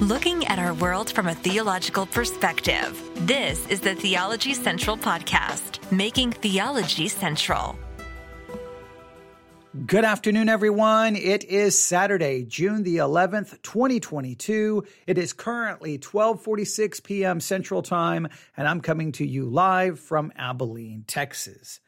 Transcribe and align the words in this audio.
looking 0.00 0.46
at 0.46 0.58
our 0.58 0.72
world 0.72 1.12
from 1.12 1.26
a 1.26 1.34
theological 1.34 2.06
perspective. 2.06 2.98
This 3.26 3.66
is 3.68 3.80
the 3.80 3.94
Theology 3.94 4.54
Central 4.54 4.96
Podcast, 4.96 5.92
making 5.92 6.32
theology 6.32 7.06
central. 7.06 7.78
Good 9.86 10.06
afternoon, 10.06 10.48
everyone. 10.48 11.16
It 11.16 11.44
is 11.44 11.78
Saturday, 11.78 12.44
June 12.44 12.82
the 12.82 12.96
11th, 12.96 13.60
2022. 13.60 14.84
It 15.06 15.18
is 15.18 15.34
currently 15.34 15.92
1246 15.92 17.00
p.m. 17.00 17.38
Central 17.38 17.82
Time, 17.82 18.26
and 18.56 18.66
I'm 18.66 18.80
coming 18.80 19.12
to 19.12 19.26
you 19.26 19.44
live 19.44 20.00
from 20.00 20.32
Abilene, 20.34 21.04
Texas. 21.06 21.78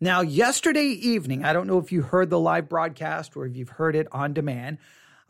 Now, 0.00 0.22
yesterday 0.22 0.88
evening, 0.88 1.44
I 1.44 1.52
don't 1.52 1.68
know 1.68 1.78
if 1.78 1.92
you 1.92 2.02
heard 2.02 2.30
the 2.30 2.38
live 2.38 2.68
broadcast 2.68 3.36
or 3.36 3.46
if 3.46 3.56
you've 3.56 3.68
heard 3.68 3.94
it 3.94 4.08
on 4.10 4.34
demand, 4.34 4.78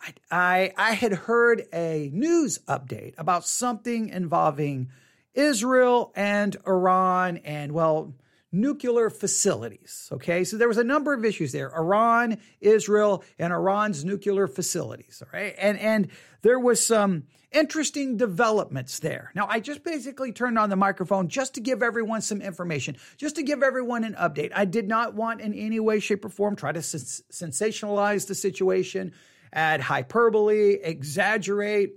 I, 0.01 0.12
I, 0.30 0.73
I 0.77 0.91
had 0.93 1.12
heard 1.12 1.67
a 1.72 2.11
news 2.13 2.59
update 2.68 3.14
about 3.18 3.46
something 3.46 4.09
involving 4.09 4.91
Israel 5.35 6.13
and 6.17 6.57
Iran 6.67 7.39
and, 7.39 7.72
well, 7.72 8.14
nuclear 8.50 9.11
facilities. 9.11 10.08
Okay, 10.13 10.45
so 10.45 10.57
there 10.57 10.69
was 10.69 10.79
a 10.79 10.85
number 10.85 11.13
of 11.13 11.25
issues 11.25 11.53
there: 11.53 11.71
Iran, 11.75 12.39
Israel, 12.61 13.22
and 13.39 13.53
Iran's 13.53 14.05
nuclear 14.05 14.46
facilities. 14.46 15.22
All 15.22 15.39
right, 15.39 15.55
and 15.58 15.79
and 15.79 16.08
there 16.43 16.58
was 16.58 16.85
some 16.85 17.25
interesting 17.53 18.17
developments 18.17 18.99
there. 19.00 19.33
Now, 19.35 19.46
I 19.49 19.61
just 19.61 19.83
basically 19.83 20.33
turned 20.33 20.58
on 20.58 20.71
the 20.71 20.77
microphone 20.77 21.29
just 21.29 21.55
to 21.55 21.61
give 21.61 21.83
everyone 21.83 22.21
some 22.21 22.43
information, 22.43 22.96
just 23.17 23.36
to 23.36 23.43
give 23.43 23.63
everyone 23.63 24.05
an 24.05 24.14
update. 24.14 24.53
I 24.55 24.64
did 24.64 24.89
not 24.89 25.14
want 25.14 25.41
in 25.41 25.55
any 25.55 25.80
way, 25.80 26.00
shape, 26.00 26.25
or 26.25 26.29
form 26.29 26.57
try 26.57 26.72
to 26.72 26.83
sens- 26.83 27.22
sensationalize 27.33 28.27
the 28.27 28.35
situation 28.35 29.13
add 29.52 29.80
hyperbole, 29.80 30.79
exaggerate, 30.82 31.94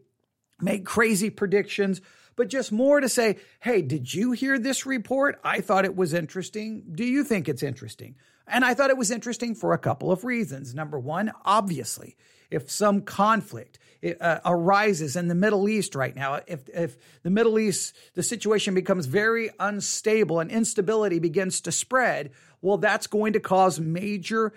make 0.59 0.85
crazy 0.85 1.29
predictions, 1.29 2.02
but 2.35 2.47
just 2.47 2.71
more 2.71 2.99
to 2.99 3.09
say, 3.09 3.38
hey, 3.59 3.81
did 3.81 4.13
you 4.13 4.31
hear 4.31 4.58
this 4.58 4.85
report? 4.85 5.39
I 5.43 5.61
thought 5.61 5.85
it 5.85 5.95
was 5.95 6.13
interesting. 6.13 6.83
Do 6.93 7.03
you 7.03 7.23
think 7.23 7.49
it's 7.49 7.63
interesting? 7.63 8.16
And 8.47 8.66
I 8.66 8.73
thought 8.73 8.89
it 8.89 8.97
was 8.97 9.11
interesting 9.11 9.55
for 9.55 9.73
a 9.73 9.77
couple 9.77 10.11
of 10.11 10.23
reasons. 10.23 10.73
Number 10.73 10.99
one, 10.99 11.31
obviously, 11.45 12.17
if 12.49 12.69
some 12.69 13.02
conflict 13.02 13.80
uh, 14.19 14.39
arises 14.45 15.15
in 15.15 15.27
the 15.27 15.36
Middle 15.36 15.69
East 15.69 15.95
right 15.95 16.15
now, 16.15 16.41
if, 16.47 16.67
if 16.69 16.97
the 17.23 17.30
Middle 17.30 17.59
East, 17.59 17.95
the 18.13 18.23
situation 18.23 18.73
becomes 18.73 19.05
very 19.05 19.52
unstable 19.59 20.39
and 20.39 20.52
instability 20.52 21.19
begins 21.19 21.61
to 21.61 21.71
spread, 21.71 22.31
well, 22.61 22.77
that's 22.77 23.08
going 23.08 23.33
to 23.33 23.39
cause 23.39 23.80
major, 23.80 24.53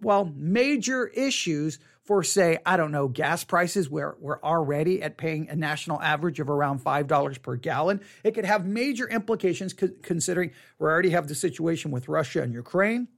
well, 0.00 0.30
major 0.36 1.06
issues 1.06 1.78
for 2.06 2.22
say, 2.22 2.58
I 2.64 2.76
don't 2.76 2.92
know, 2.92 3.08
gas 3.08 3.42
prices 3.42 3.90
where 3.90 4.16
we're 4.20 4.40
already 4.40 5.02
at 5.02 5.18
paying 5.18 5.50
a 5.50 5.56
national 5.56 6.00
average 6.00 6.38
of 6.38 6.48
around 6.48 6.84
$5 6.84 7.42
per 7.42 7.56
gallon. 7.56 8.00
It 8.22 8.34
could 8.34 8.44
have 8.44 8.64
major 8.64 9.08
implications 9.08 9.74
considering 9.74 10.52
we 10.78 10.86
already 10.86 11.10
have 11.10 11.26
the 11.26 11.34
situation 11.34 11.90
with 11.90 12.08
Russia 12.08 12.42
and 12.42 12.54
Ukraine. 12.54 13.08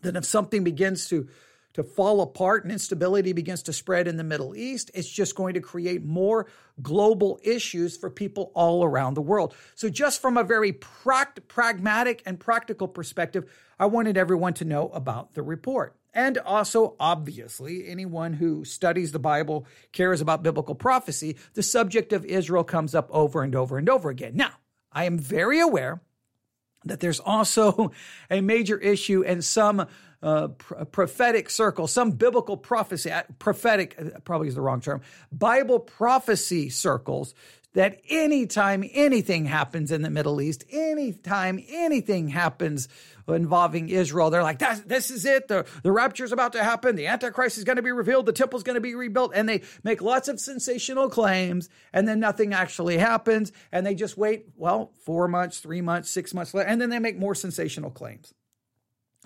Then 0.00 0.16
if 0.16 0.24
something 0.24 0.64
begins 0.64 1.08
to 1.08 1.28
to 1.74 1.82
fall 1.82 2.20
apart 2.20 2.62
and 2.62 2.72
instability 2.72 3.32
begins 3.32 3.64
to 3.64 3.72
spread 3.72 4.06
in 4.06 4.16
the 4.16 4.22
Middle 4.24 4.54
East, 4.54 4.92
it's 4.94 5.08
just 5.08 5.34
going 5.34 5.54
to 5.54 5.60
create 5.60 6.04
more 6.04 6.46
global 6.80 7.40
issues 7.42 7.96
for 7.96 8.08
people 8.08 8.52
all 8.54 8.84
around 8.84 9.14
the 9.14 9.20
world. 9.20 9.54
So, 9.74 9.88
just 9.88 10.22
from 10.22 10.36
a 10.36 10.44
very 10.44 10.72
pragmatic 10.72 12.22
and 12.26 12.38
practical 12.38 12.86
perspective, 12.86 13.50
I 13.76 13.86
wanted 13.86 14.16
everyone 14.16 14.54
to 14.54 14.64
know 14.64 14.88
about 14.90 15.34
the 15.34 15.42
report. 15.42 15.96
And 16.14 16.38
also, 16.38 16.94
obviously, 17.00 17.88
anyone 17.88 18.34
who 18.34 18.64
studies 18.64 19.10
the 19.10 19.18
Bible 19.18 19.66
cares 19.90 20.20
about 20.20 20.44
biblical 20.44 20.76
prophecy. 20.76 21.36
The 21.54 21.62
subject 21.62 22.12
of 22.12 22.24
Israel 22.24 22.62
comes 22.62 22.94
up 22.94 23.08
over 23.10 23.42
and 23.42 23.54
over 23.54 23.76
and 23.76 23.88
over 23.88 24.10
again. 24.10 24.36
Now, 24.36 24.52
I 24.92 25.04
am 25.04 25.18
very 25.18 25.60
aware 25.60 26.00
that 26.84 27.00
there's 27.00 27.20
also 27.20 27.90
a 28.30 28.40
major 28.40 28.78
issue 28.78 29.22
in 29.22 29.42
some 29.42 29.86
uh, 30.22 30.48
pr- 30.48 30.84
prophetic 30.84 31.50
circles, 31.50 31.92
some 31.92 32.12
biblical 32.12 32.56
prophecy, 32.56 33.10
uh, 33.10 33.22
prophetic 33.38 33.94
uh, 33.98 34.20
probably 34.20 34.48
is 34.48 34.54
the 34.54 34.60
wrong 34.60 34.80
term, 34.80 35.02
Bible 35.32 35.80
prophecy 35.80 36.70
circles 36.70 37.34
that 37.74 38.00
anytime 38.08 38.88
anything 38.92 39.44
happens 39.44 39.90
in 39.90 40.02
the 40.02 40.10
Middle 40.10 40.40
East, 40.40 40.64
anytime 40.70 41.62
anything 41.68 42.28
happens 42.28 42.88
involving 43.26 43.88
Israel, 43.88 44.30
they're 44.30 44.42
like, 44.42 44.60
this 44.86 45.10
is 45.10 45.24
it. 45.24 45.48
The, 45.48 45.66
the 45.82 45.90
rapture 45.90 46.24
is 46.24 46.32
about 46.32 46.52
to 46.52 46.62
happen. 46.62 46.94
The 46.94 47.08
Antichrist 47.08 47.58
is 47.58 47.64
going 47.64 47.76
to 47.76 47.82
be 47.82 47.90
revealed. 47.90 48.26
The 48.26 48.32
temple 48.32 48.56
is 48.58 48.62
going 48.62 48.76
to 48.76 48.80
be 48.80 48.94
rebuilt. 48.94 49.32
And 49.34 49.48
they 49.48 49.62
make 49.82 50.02
lots 50.02 50.28
of 50.28 50.38
sensational 50.38 51.10
claims, 51.10 51.68
and 51.92 52.06
then 52.06 52.20
nothing 52.20 52.54
actually 52.54 52.96
happens. 52.96 53.50
And 53.72 53.84
they 53.84 53.94
just 53.94 54.16
wait, 54.16 54.46
well, 54.56 54.92
four 55.04 55.26
months, 55.26 55.58
three 55.58 55.80
months, 55.80 56.10
six 56.10 56.32
months 56.32 56.54
later, 56.54 56.68
and 56.68 56.80
then 56.80 56.90
they 56.90 57.00
make 57.00 57.18
more 57.18 57.34
sensational 57.34 57.90
claims. 57.90 58.32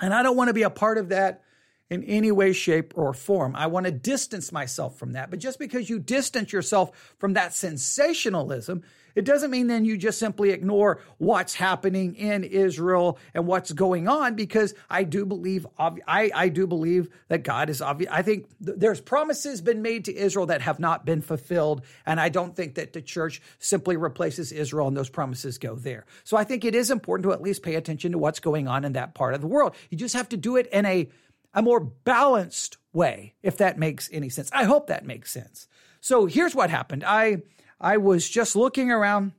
And 0.01 0.15
I 0.15 0.23
don't 0.23 0.37
want 0.37 0.49
to 0.49 0.55
be 0.55 0.63
a 0.63 0.71
part 0.71 0.97
of 0.97 1.11
that 1.11 1.43
in 1.91 2.05
any 2.05 2.31
way, 2.31 2.53
shape, 2.53 2.93
or 2.97 3.15
form. 3.15 3.57
I 3.57 3.67
want 3.67 3.87
to 3.87 3.93
distance 3.93 4.53
myself 4.53 4.99
from 4.99 5.13
that. 5.13 5.31
But 5.31 5.39
just 5.39 5.59
because 5.59 5.89
you 5.89 5.99
distance 5.99 6.53
yourself 6.53 7.15
from 7.19 7.35
that 7.35 7.55
sensationalism, 7.55 8.83
it 9.15 9.25
doesn't 9.25 9.51
mean 9.51 9.67
then 9.67 9.85
you 9.85 9.97
just 9.97 10.21
simply 10.21 10.51
ignore 10.51 11.01
what's 11.17 11.55
happening 11.55 12.15
in 12.15 12.45
Israel 12.45 13.19
and 13.35 13.49
what's 13.49 13.73
going 13.73 14.07
on 14.07 14.37
because 14.37 14.75
I 14.89 15.03
do 15.03 15.27
believe 15.27 15.67
I, 15.77 16.31
I 16.33 16.49
do 16.49 16.69
believe 16.69 17.09
that 17.27 17.43
God 17.43 17.69
is 17.69 17.83
obvious. 17.83 18.13
I 18.13 18.23
think 18.23 18.47
there's 18.61 19.01
promises 19.01 19.61
been 19.61 19.83
made 19.83 20.05
to 20.05 20.17
Israel 20.17 20.47
that 20.47 20.61
have 20.61 20.79
not 20.79 21.05
been 21.05 21.21
fulfilled. 21.21 21.83
And 22.07 22.21
I 22.21 22.29
don't 22.29 22.55
think 22.55 22.77
that 22.77 22.93
the 22.93 23.03
church 23.03 23.43
simply 23.59 23.97
replaces 23.97 24.53
Israel 24.53 24.87
and 24.87 24.97
those 24.97 25.11
promises 25.11 25.59
go 25.59 25.75
there. 25.75 26.07
So 26.23 26.37
I 26.37 26.45
think 26.45 26.65
it 26.65 26.77
is 26.77 26.89
important 26.89 27.25
to 27.25 27.33
at 27.33 27.43
least 27.43 27.65
pay 27.65 27.75
attention 27.75 28.13
to 28.13 28.19
what's 28.19 28.39
going 28.39 28.69
on 28.69 28.85
in 28.85 28.93
that 28.93 29.15
part 29.15 29.35
of 29.35 29.41
the 29.41 29.49
world. 29.49 29.75
You 29.91 29.99
just 29.99 30.15
have 30.15 30.29
to 30.29 30.37
do 30.37 30.57
it 30.57 30.69
in 30.69 30.87
a 30.87 31.09
a 31.55 31.63
more 31.63 31.81
balanced 31.81 32.77
way, 32.93 33.35
if 33.43 33.57
that 33.59 33.79
makes 33.79 34.09
any 34.13 34.29
sense. 34.29 34.51
I 34.53 34.65
hope 34.65 34.87
that 34.89 35.07
makes 35.07 35.31
sense. 35.31 35.69
So 36.01 36.27
here's 36.27 36.55
what 36.55 36.71
happened. 36.71 37.05
I 37.05 37.43
I 37.81 37.97
was 37.97 38.29
just 38.29 38.57
looking 38.57 38.91
around 38.91 39.33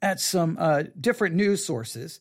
at 0.00 0.20
some 0.20 0.56
uh, 0.58 0.84
different 1.00 1.34
news 1.34 1.64
sources, 1.64 2.20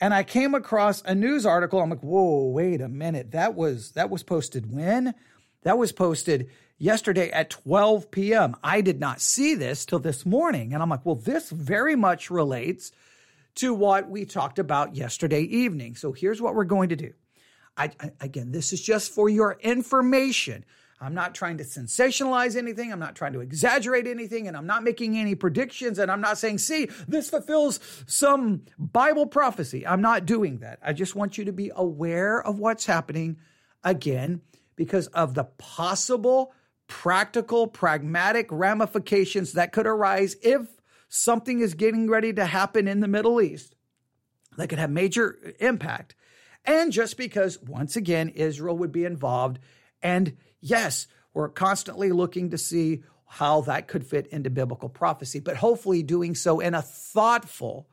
and 0.00 0.12
I 0.12 0.22
came 0.22 0.54
across 0.54 1.02
a 1.02 1.14
news 1.14 1.46
article. 1.46 1.80
I'm 1.80 1.90
like, 1.90 2.00
whoa, 2.00 2.48
wait 2.48 2.80
a 2.80 2.88
minute. 2.88 3.32
That 3.32 3.54
was 3.54 3.92
that 3.92 4.10
was 4.10 4.22
posted 4.22 4.72
when? 4.72 5.14
That 5.62 5.78
was 5.78 5.92
posted 5.92 6.50
yesterday 6.76 7.30
at 7.30 7.50
12 7.50 8.10
p.m. 8.10 8.56
I 8.62 8.82
did 8.82 9.00
not 9.00 9.20
see 9.20 9.54
this 9.54 9.86
till 9.86 9.98
this 9.98 10.26
morning, 10.26 10.74
and 10.74 10.82
I'm 10.82 10.90
like, 10.90 11.06
well, 11.06 11.14
this 11.14 11.50
very 11.50 11.96
much 11.96 12.30
relates 12.30 12.92
to 13.56 13.72
what 13.72 14.10
we 14.10 14.24
talked 14.24 14.58
about 14.58 14.96
yesterday 14.96 15.42
evening. 15.42 15.94
So 15.94 16.12
here's 16.12 16.42
what 16.42 16.54
we're 16.54 16.64
going 16.64 16.88
to 16.90 16.96
do. 16.96 17.14
I, 17.76 17.90
again, 18.20 18.52
this 18.52 18.72
is 18.72 18.80
just 18.80 19.12
for 19.12 19.28
your 19.28 19.58
information. 19.60 20.64
I'm 21.00 21.14
not 21.14 21.34
trying 21.34 21.58
to 21.58 21.64
sensationalize 21.64 22.56
anything. 22.56 22.92
I'm 22.92 23.00
not 23.00 23.16
trying 23.16 23.32
to 23.32 23.40
exaggerate 23.40 24.06
anything. 24.06 24.48
And 24.48 24.56
I'm 24.56 24.66
not 24.66 24.84
making 24.84 25.18
any 25.18 25.34
predictions. 25.34 25.98
And 25.98 26.10
I'm 26.10 26.20
not 26.20 26.38
saying, 26.38 26.58
see, 26.58 26.88
this 27.08 27.30
fulfills 27.30 27.80
some 28.06 28.62
Bible 28.78 29.26
prophecy. 29.26 29.86
I'm 29.86 30.00
not 30.00 30.24
doing 30.24 30.58
that. 30.58 30.78
I 30.82 30.92
just 30.92 31.14
want 31.14 31.36
you 31.36 31.44
to 31.46 31.52
be 31.52 31.70
aware 31.74 32.40
of 32.40 32.58
what's 32.58 32.86
happening 32.86 33.38
again 33.82 34.40
because 34.76 35.08
of 35.08 35.34
the 35.34 35.44
possible 35.44 36.54
practical, 36.86 37.66
pragmatic 37.66 38.46
ramifications 38.50 39.52
that 39.52 39.72
could 39.72 39.86
arise 39.86 40.36
if 40.42 40.68
something 41.08 41.60
is 41.60 41.74
getting 41.74 42.08
ready 42.08 42.32
to 42.32 42.46
happen 42.46 42.88
in 42.88 43.00
the 43.00 43.08
Middle 43.08 43.40
East 43.40 43.74
that 44.56 44.68
could 44.68 44.78
have 44.78 44.90
major 44.90 45.38
impact 45.60 46.14
and 46.64 46.92
just 46.92 47.16
because, 47.16 47.60
once 47.62 47.96
again, 47.96 48.30
Israel 48.30 48.76
would 48.78 48.92
be 48.92 49.04
involved. 49.04 49.58
And 50.02 50.36
yes, 50.60 51.06
we're 51.32 51.48
constantly 51.48 52.10
looking 52.10 52.50
to 52.50 52.58
see 52.58 53.02
how 53.26 53.62
that 53.62 53.88
could 53.88 54.06
fit 54.06 54.28
into 54.28 54.48
biblical 54.48 54.88
prophecy, 54.88 55.40
but 55.40 55.56
hopefully 55.56 56.02
doing 56.02 56.34
so 56.34 56.60
in 56.60 56.74
a 56.74 56.82
thoughtful, 56.82 57.88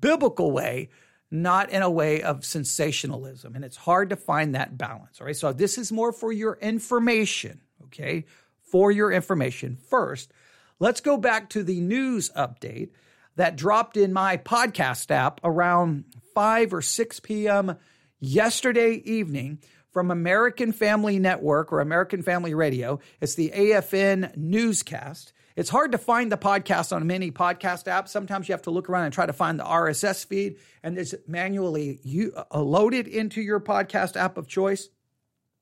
biblical 0.00 0.50
way, 0.50 0.88
not 1.30 1.70
in 1.70 1.82
a 1.82 1.90
way 1.90 2.22
of 2.22 2.44
sensationalism. 2.44 3.54
And 3.54 3.64
it's 3.64 3.76
hard 3.76 4.10
to 4.10 4.16
find 4.16 4.54
that 4.54 4.78
balance. 4.78 5.20
All 5.20 5.26
right. 5.26 5.36
So 5.36 5.52
this 5.52 5.76
is 5.78 5.92
more 5.92 6.12
for 6.12 6.32
your 6.32 6.58
information. 6.60 7.60
Okay. 7.84 8.24
For 8.62 8.90
your 8.90 9.12
information. 9.12 9.76
First, 9.76 10.32
let's 10.78 11.00
go 11.00 11.16
back 11.16 11.50
to 11.50 11.62
the 11.62 11.80
news 11.80 12.30
update 12.30 12.90
that 13.36 13.56
dropped 13.56 13.96
in 13.96 14.12
my 14.12 14.38
podcast 14.38 15.10
app 15.10 15.40
around 15.44 16.04
5 16.34 16.74
or 16.74 16.82
6 16.82 17.20
p.m 17.20 17.76
yesterday 18.20 19.02
evening 19.04 19.58
from 19.92 20.10
American 20.10 20.72
Family 20.72 21.18
Network 21.18 21.72
or 21.72 21.80
American 21.80 22.22
Family 22.22 22.54
Radio. 22.54 23.00
It's 23.20 23.34
the 23.34 23.50
AFN 23.54 24.36
newscast. 24.36 25.32
It's 25.56 25.70
hard 25.70 25.92
to 25.92 25.98
find 25.98 26.30
the 26.30 26.36
podcast 26.36 26.94
on 26.94 27.06
many 27.06 27.32
podcast 27.32 27.86
apps. 27.86 28.08
Sometimes 28.08 28.48
you 28.48 28.52
have 28.52 28.62
to 28.62 28.70
look 28.70 28.88
around 28.88 29.06
and 29.06 29.14
try 29.14 29.26
to 29.26 29.32
find 29.32 29.58
the 29.58 29.64
RSS 29.64 30.24
feed, 30.24 30.58
and 30.84 30.96
it's 30.96 31.14
manually 31.26 31.98
you, 32.04 32.32
uh, 32.36 32.60
loaded 32.60 33.08
into 33.08 33.42
your 33.42 33.58
podcast 33.58 34.16
app 34.16 34.38
of 34.38 34.46
choice. 34.46 34.84
It 34.84 34.90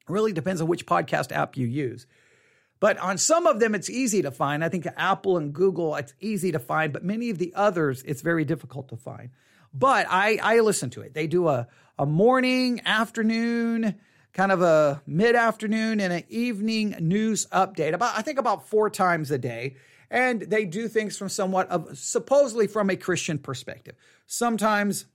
really 0.08 0.32
depends 0.32 0.60
on 0.60 0.68
which 0.68 0.84
podcast 0.84 1.32
app 1.32 1.56
you 1.56 1.66
use. 1.66 2.06
But 2.78 2.98
on 2.98 3.16
some 3.16 3.46
of 3.46 3.58
them, 3.58 3.74
it's 3.74 3.88
easy 3.88 4.20
to 4.20 4.30
find. 4.30 4.62
I 4.62 4.68
think 4.68 4.86
Apple 4.98 5.38
and 5.38 5.54
Google, 5.54 5.96
it's 5.96 6.12
easy 6.20 6.52
to 6.52 6.58
find, 6.58 6.92
but 6.92 7.02
many 7.02 7.30
of 7.30 7.38
the 7.38 7.54
others, 7.56 8.02
it's 8.02 8.20
very 8.20 8.44
difficult 8.44 8.88
to 8.90 8.96
find. 8.96 9.30
But 9.78 10.06
I, 10.08 10.38
I 10.42 10.60
listen 10.60 10.90
to 10.90 11.02
it. 11.02 11.12
They 11.12 11.26
do 11.26 11.48
a, 11.48 11.68
a 11.98 12.06
morning, 12.06 12.80
afternoon, 12.86 13.96
kind 14.32 14.50
of 14.50 14.62
a 14.62 15.02
mid 15.06 15.36
afternoon, 15.36 16.00
and 16.00 16.12
an 16.12 16.24
evening 16.28 16.96
news 17.00 17.46
update. 17.52 17.92
About 17.92 18.16
I 18.16 18.22
think 18.22 18.38
about 18.38 18.68
four 18.68 18.88
times 18.88 19.30
a 19.30 19.38
day, 19.38 19.76
and 20.10 20.40
they 20.40 20.64
do 20.64 20.88
things 20.88 21.18
from 21.18 21.28
somewhat 21.28 21.68
of 21.68 21.98
supposedly 21.98 22.66
from 22.66 22.88
a 22.88 22.96
Christian 22.96 23.38
perspective. 23.38 23.96
Sometimes 24.26 25.06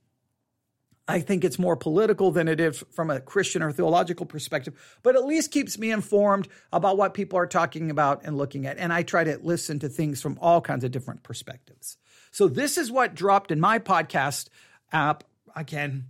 I 1.08 1.18
think 1.18 1.44
it's 1.44 1.58
more 1.58 1.76
political 1.76 2.30
than 2.30 2.46
it 2.46 2.60
is 2.60 2.84
from 2.92 3.10
a 3.10 3.20
Christian 3.20 3.62
or 3.62 3.72
theological 3.72 4.26
perspective, 4.26 4.98
but 5.02 5.16
at 5.16 5.24
least 5.24 5.50
keeps 5.50 5.76
me 5.76 5.90
informed 5.90 6.46
about 6.72 6.96
what 6.96 7.14
people 7.14 7.36
are 7.38 7.48
talking 7.48 7.90
about 7.90 8.22
and 8.24 8.38
looking 8.38 8.66
at. 8.66 8.78
And 8.78 8.92
I 8.92 9.02
try 9.02 9.24
to 9.24 9.38
listen 9.42 9.80
to 9.80 9.88
things 9.88 10.22
from 10.22 10.38
all 10.40 10.60
kinds 10.60 10.84
of 10.84 10.92
different 10.92 11.24
perspectives. 11.24 11.96
So 12.32 12.48
this 12.48 12.78
is 12.78 12.90
what 12.90 13.14
dropped 13.14 13.52
in 13.52 13.60
my 13.60 13.78
podcast 13.78 14.48
app 14.90 15.22
again 15.54 16.06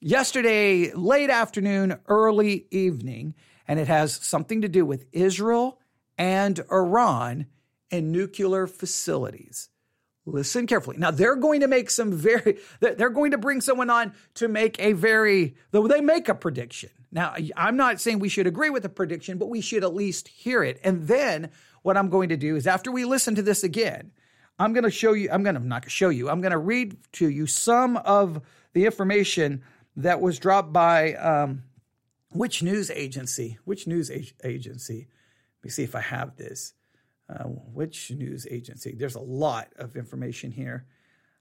yesterday, 0.00 0.92
late 0.92 1.30
afternoon, 1.30 2.00
early 2.08 2.66
evening, 2.72 3.34
and 3.68 3.78
it 3.78 3.86
has 3.86 4.12
something 4.12 4.62
to 4.62 4.68
do 4.68 4.84
with 4.84 5.06
Israel 5.12 5.80
and 6.18 6.58
Iran 6.70 7.46
and 7.92 8.10
nuclear 8.10 8.66
facilities. 8.66 9.68
Listen 10.24 10.66
carefully. 10.66 10.96
Now 10.98 11.12
they're 11.12 11.36
going 11.36 11.60
to 11.60 11.68
make 11.68 11.90
some 11.90 12.12
very, 12.12 12.58
they're 12.80 13.08
going 13.10 13.30
to 13.30 13.38
bring 13.38 13.60
someone 13.60 13.88
on 13.88 14.14
to 14.34 14.48
make 14.48 14.80
a 14.80 14.94
very, 14.94 15.54
though 15.70 15.86
they 15.86 16.00
make 16.00 16.28
a 16.28 16.34
prediction. 16.34 16.90
Now, 17.12 17.36
I'm 17.56 17.76
not 17.76 18.00
saying 18.00 18.18
we 18.18 18.28
should 18.28 18.48
agree 18.48 18.70
with 18.70 18.82
the 18.82 18.88
prediction, 18.88 19.38
but 19.38 19.48
we 19.48 19.60
should 19.60 19.84
at 19.84 19.94
least 19.94 20.26
hear 20.26 20.64
it. 20.64 20.80
And 20.82 21.06
then 21.06 21.50
what 21.82 21.96
I'm 21.96 22.10
going 22.10 22.30
to 22.30 22.36
do 22.36 22.56
is 22.56 22.66
after 22.66 22.90
we 22.90 23.04
listen 23.04 23.36
to 23.36 23.42
this 23.42 23.62
again, 23.62 24.10
I'm 24.58 24.72
going 24.72 24.84
to 24.84 24.90
show 24.90 25.12
you, 25.12 25.28
I'm 25.30 25.42
going 25.42 25.54
to 25.54 25.66
not 25.66 25.90
show 25.90 26.08
you, 26.08 26.30
I'm 26.30 26.40
going 26.40 26.52
to 26.52 26.58
read 26.58 26.96
to 27.12 27.28
you 27.28 27.46
some 27.46 27.96
of 27.98 28.40
the 28.72 28.86
information 28.86 29.62
that 29.96 30.20
was 30.20 30.38
dropped 30.38 30.72
by 30.72 31.14
um, 31.14 31.62
which 32.30 32.62
news 32.62 32.90
agency? 32.90 33.58
Which 33.64 33.86
news 33.86 34.10
ag- 34.10 34.34
agency? 34.44 35.08
Let 35.60 35.64
me 35.64 35.70
see 35.70 35.84
if 35.84 35.94
I 35.94 36.00
have 36.00 36.36
this. 36.36 36.74
Uh, 37.28 37.44
which 37.44 38.10
news 38.10 38.46
agency? 38.50 38.94
There's 38.96 39.14
a 39.14 39.20
lot 39.20 39.68
of 39.76 39.96
information 39.96 40.52
here. 40.52 40.86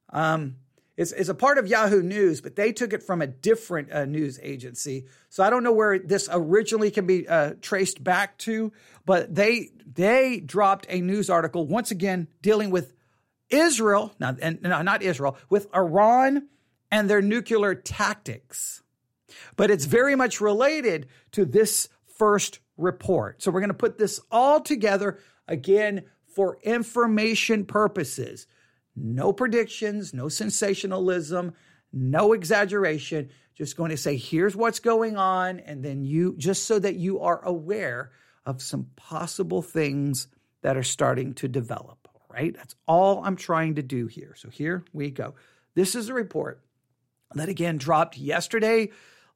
Um, 0.10 0.56
it's, 0.98 1.12
it's, 1.12 1.30
a 1.30 1.36
part 1.36 1.58
of 1.58 1.68
Yahoo 1.68 2.02
News, 2.02 2.40
but 2.40 2.56
they 2.56 2.72
took 2.72 2.94
it 2.94 3.04
from 3.04 3.22
a 3.22 3.28
different 3.28 3.92
uh, 3.92 4.06
news 4.06 4.40
agency. 4.42 5.06
So 5.30 5.44
I 5.44 5.50
don't 5.50 5.64
know 5.64 5.74
where 5.74 6.00
this 6.00 6.30
originally 6.32 6.90
can 6.90 7.06
be 7.06 7.28
uh, 7.28 7.56
traced 7.62 8.02
back 8.04 8.38
to, 8.40 8.72
but 9.06 9.36
they 9.36 9.72
they 9.86 10.40
dropped 10.40 10.86
a 10.90 11.02
news 11.02 11.30
article 11.30 11.68
once 11.68 11.92
again 11.92 12.30
dealing 12.42 12.70
with 12.70 12.94
Israel, 13.50 14.14
not, 14.20 14.38
and, 14.42 14.62
no, 14.62 14.82
not 14.82 15.02
Israel, 15.02 15.38
with 15.50 15.68
Iran 15.76 16.48
and 16.92 17.10
their 17.10 17.22
nuclear 17.22 17.76
tactics. 17.76 18.82
But 19.56 19.72
it's 19.72 19.86
very 19.86 20.16
much 20.16 20.42
related 20.42 21.08
to 21.32 21.46
this 21.46 21.90
first 22.18 22.60
report. 22.78 23.42
So 23.42 23.52
we're 23.52 23.62
going 23.62 23.70
to 23.70 23.74
put 23.74 23.98
this 23.98 24.20
all 24.32 24.62
together 24.62 25.20
Again, 25.48 26.04
for 26.34 26.58
information 26.64 27.66
purposes. 27.66 28.48
No 28.96 29.32
predictions, 29.34 30.14
no 30.14 30.28
sensationalism, 30.28 31.54
no 31.94 32.34
exaggeration. 32.34 33.30
Just 33.56 33.78
going 33.78 33.92
to 33.92 33.98
say, 33.98 34.18
here's 34.18 34.56
what's 34.56 34.80
going 34.80 35.18
on. 35.18 35.60
And 35.60 35.84
then 35.84 36.04
you, 36.04 36.36
just 36.38 36.66
so 36.66 36.80
that 36.80 36.96
you 36.96 37.20
are 37.22 37.44
aware 37.44 38.12
of 38.46 38.62
some 38.62 38.88
possible 38.96 39.62
things 39.62 40.28
that 40.62 40.78
are 40.78 40.84
starting 40.84 41.34
to 41.36 41.48
develop. 41.48 42.05
Right? 42.36 42.54
That's 42.54 42.76
all 42.86 43.24
I'm 43.24 43.38
trying 43.38 43.76
to 43.76 43.82
do 43.82 44.08
here. 44.08 44.36
So 44.38 44.50
here 44.50 44.84
we 44.92 45.10
go. 45.10 45.36
This 45.74 45.96
is 45.96 46.10
a 46.10 46.14
report 46.14 46.62
that 47.34 47.48
again 47.48 47.78
dropped 47.78 48.18
yesterday, 48.18 48.90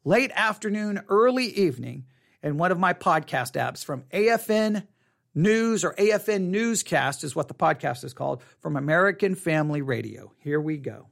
late 0.03 0.31
afternoon, 0.35 1.01
early 1.07 1.45
evening, 1.45 2.05
in 2.43 2.57
one 2.57 2.71
of 2.71 2.79
my 2.79 2.93
podcast 2.93 3.53
apps 3.53 3.85
from 3.85 4.03
AFN 4.13 4.85
News 5.33 5.85
or 5.85 5.93
AFN 5.93 6.49
Newscast 6.49 7.23
is 7.23 7.35
what 7.35 7.47
the 7.47 7.53
podcast 7.53 8.03
is 8.03 8.13
called 8.13 8.41
from 8.59 8.75
American 8.75 9.35
Family 9.35 9.81
Radio. 9.81 10.33
Here 10.39 10.59
we 10.59 10.77
go. 10.77 11.07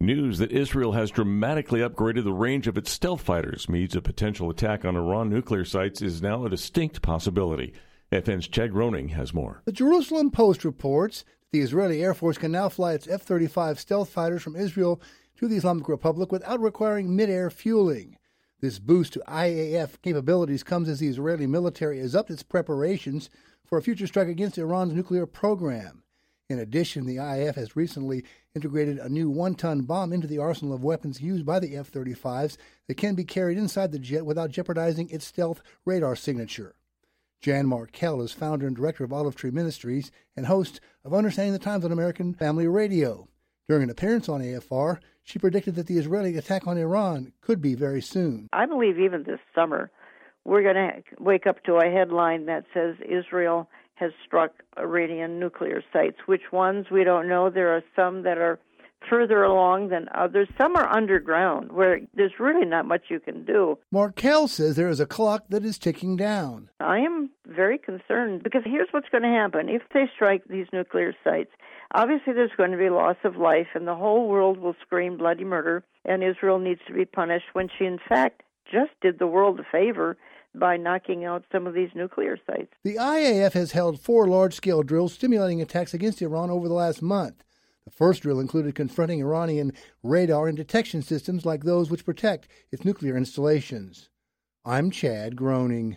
News 0.00 0.38
that 0.38 0.50
Israel 0.50 0.92
has 0.92 1.10
dramatically 1.10 1.80
upgraded 1.80 2.24
the 2.24 2.32
range 2.32 2.66
of 2.66 2.76
its 2.76 2.90
stealth 2.90 3.20
fighters 3.20 3.68
means 3.68 3.94
a 3.94 4.02
potential 4.02 4.50
attack 4.50 4.84
on 4.84 4.96
Iran 4.96 5.28
nuclear 5.28 5.64
sites 5.64 6.02
is 6.02 6.22
now 6.22 6.44
a 6.44 6.50
distinct 6.50 7.02
possibility. 7.02 7.74
FN's 8.12 8.48
Groening 8.48 9.10
has 9.10 9.32
more. 9.32 9.62
The 9.66 9.72
Jerusalem 9.72 10.32
Post 10.32 10.64
reports 10.64 11.22
that 11.22 11.52
the 11.52 11.60
Israeli 11.60 12.02
Air 12.02 12.12
Force 12.12 12.38
can 12.38 12.50
now 12.50 12.68
fly 12.68 12.94
its 12.94 13.06
F 13.06 13.22
35 13.22 13.78
stealth 13.78 14.10
fighters 14.10 14.42
from 14.42 14.56
Israel 14.56 15.00
to 15.36 15.46
the 15.46 15.54
Islamic 15.54 15.88
Republic 15.88 16.32
without 16.32 16.60
requiring 16.60 17.14
mid 17.14 17.30
air 17.30 17.50
fueling. 17.50 18.18
This 18.60 18.80
boost 18.80 19.12
to 19.12 19.22
IAF 19.28 20.02
capabilities 20.02 20.64
comes 20.64 20.88
as 20.88 20.98
the 20.98 21.06
Israeli 21.06 21.46
military 21.46 22.00
has 22.00 22.16
upped 22.16 22.32
its 22.32 22.42
preparations 22.42 23.30
for 23.64 23.78
a 23.78 23.82
future 23.82 24.08
strike 24.08 24.26
against 24.26 24.58
Iran's 24.58 24.92
nuclear 24.92 25.24
program. 25.24 26.02
In 26.48 26.58
addition, 26.58 27.06
the 27.06 27.18
IAF 27.18 27.54
has 27.54 27.76
recently 27.76 28.24
integrated 28.56 28.98
a 28.98 29.08
new 29.08 29.30
one 29.30 29.54
ton 29.54 29.82
bomb 29.82 30.12
into 30.12 30.26
the 30.26 30.38
arsenal 30.38 30.74
of 30.74 30.82
weapons 30.82 31.22
used 31.22 31.46
by 31.46 31.60
the 31.60 31.76
F 31.76 31.92
35s 31.92 32.56
that 32.88 32.96
can 32.96 33.14
be 33.14 33.22
carried 33.22 33.56
inside 33.56 33.92
the 33.92 34.00
jet 34.00 34.26
without 34.26 34.50
jeopardizing 34.50 35.08
its 35.10 35.24
stealth 35.24 35.62
radar 35.84 36.16
signature. 36.16 36.74
Jan 37.40 37.66
Markell 37.66 38.22
is 38.22 38.32
founder 38.32 38.66
and 38.66 38.76
director 38.76 39.02
of 39.02 39.14
Olive 39.14 39.34
Tree 39.34 39.50
Ministries 39.50 40.12
and 40.36 40.44
host 40.44 40.78
of 41.06 41.14
Understanding 41.14 41.54
the 41.54 41.58
Times 41.58 41.86
on 41.86 41.92
American 41.92 42.34
Family 42.34 42.66
Radio. 42.66 43.28
During 43.66 43.84
an 43.84 43.90
appearance 43.90 44.28
on 44.28 44.42
AFR, 44.42 44.98
she 45.22 45.38
predicted 45.38 45.74
that 45.76 45.86
the 45.86 45.96
Israeli 45.96 46.36
attack 46.36 46.66
on 46.66 46.76
Iran 46.76 47.32
could 47.40 47.62
be 47.62 47.74
very 47.74 48.02
soon. 48.02 48.50
I 48.52 48.66
believe 48.66 48.98
even 48.98 49.22
this 49.22 49.40
summer, 49.54 49.90
we're 50.44 50.62
going 50.62 50.74
to 50.74 51.02
wake 51.18 51.46
up 51.46 51.64
to 51.64 51.76
a 51.76 51.90
headline 51.90 52.44
that 52.44 52.64
says 52.74 52.96
Israel 53.08 53.70
has 53.94 54.12
struck 54.26 54.52
Iranian 54.78 55.40
nuclear 55.40 55.82
sites. 55.94 56.18
Which 56.26 56.52
ones, 56.52 56.86
we 56.90 57.04
don't 57.04 57.26
know. 57.26 57.48
There 57.48 57.74
are 57.74 57.82
some 57.96 58.22
that 58.24 58.36
are 58.36 58.58
further 59.08 59.42
along 59.42 59.88
than 59.88 60.08
others. 60.14 60.48
Some 60.58 60.76
are 60.76 60.88
underground 60.88 61.72
where 61.72 62.00
there's 62.14 62.38
really 62.38 62.66
not 62.66 62.86
much 62.86 63.04
you 63.08 63.20
can 63.20 63.44
do. 63.44 63.78
Markell 63.92 64.48
says 64.48 64.76
there 64.76 64.88
is 64.88 65.00
a 65.00 65.06
clock 65.06 65.44
that 65.48 65.64
is 65.64 65.78
ticking 65.78 66.16
down. 66.16 66.70
I 66.80 66.98
am 66.98 67.30
very 67.46 67.78
concerned 67.78 68.42
because 68.42 68.62
here's 68.64 68.88
what's 68.90 69.08
going 69.08 69.22
to 69.24 69.28
happen. 69.28 69.68
If 69.68 69.82
they 69.92 70.10
strike 70.14 70.44
these 70.48 70.66
nuclear 70.72 71.14
sites, 71.24 71.50
Obviously, 71.92 72.32
there's 72.32 72.52
going 72.56 72.70
to 72.70 72.76
be 72.76 72.88
loss 72.88 73.16
of 73.24 73.36
life, 73.36 73.66
and 73.74 73.86
the 73.86 73.96
whole 73.96 74.28
world 74.28 74.58
will 74.58 74.76
scream 74.80 75.16
bloody 75.16 75.44
murder, 75.44 75.82
and 76.04 76.22
Israel 76.22 76.58
needs 76.58 76.80
to 76.86 76.92
be 76.92 77.04
punished 77.04 77.46
when 77.52 77.68
she, 77.68 77.84
in 77.84 77.98
fact, 78.08 78.42
just 78.70 78.92
did 79.00 79.18
the 79.18 79.26
world 79.26 79.58
a 79.58 79.64
favor 79.64 80.16
by 80.54 80.76
knocking 80.76 81.24
out 81.24 81.44
some 81.50 81.66
of 81.66 81.74
these 81.74 81.90
nuclear 81.94 82.36
sites. 82.46 82.72
The 82.84 82.96
IAF 82.96 83.52
has 83.52 83.72
held 83.72 84.00
four 84.00 84.28
large 84.28 84.54
scale 84.54 84.82
drills 84.82 85.14
stimulating 85.14 85.60
attacks 85.60 85.94
against 85.94 86.22
Iran 86.22 86.50
over 86.50 86.68
the 86.68 86.74
last 86.74 87.02
month. 87.02 87.42
The 87.84 87.90
first 87.90 88.22
drill 88.22 88.40
included 88.40 88.74
confronting 88.74 89.20
Iranian 89.20 89.72
radar 90.02 90.48
and 90.48 90.56
detection 90.56 91.02
systems 91.02 91.46
like 91.46 91.64
those 91.64 91.90
which 91.90 92.04
protect 92.04 92.48
its 92.70 92.84
nuclear 92.84 93.16
installations. 93.16 94.10
I'm 94.64 94.90
Chad 94.90 95.36
Groening. 95.36 95.96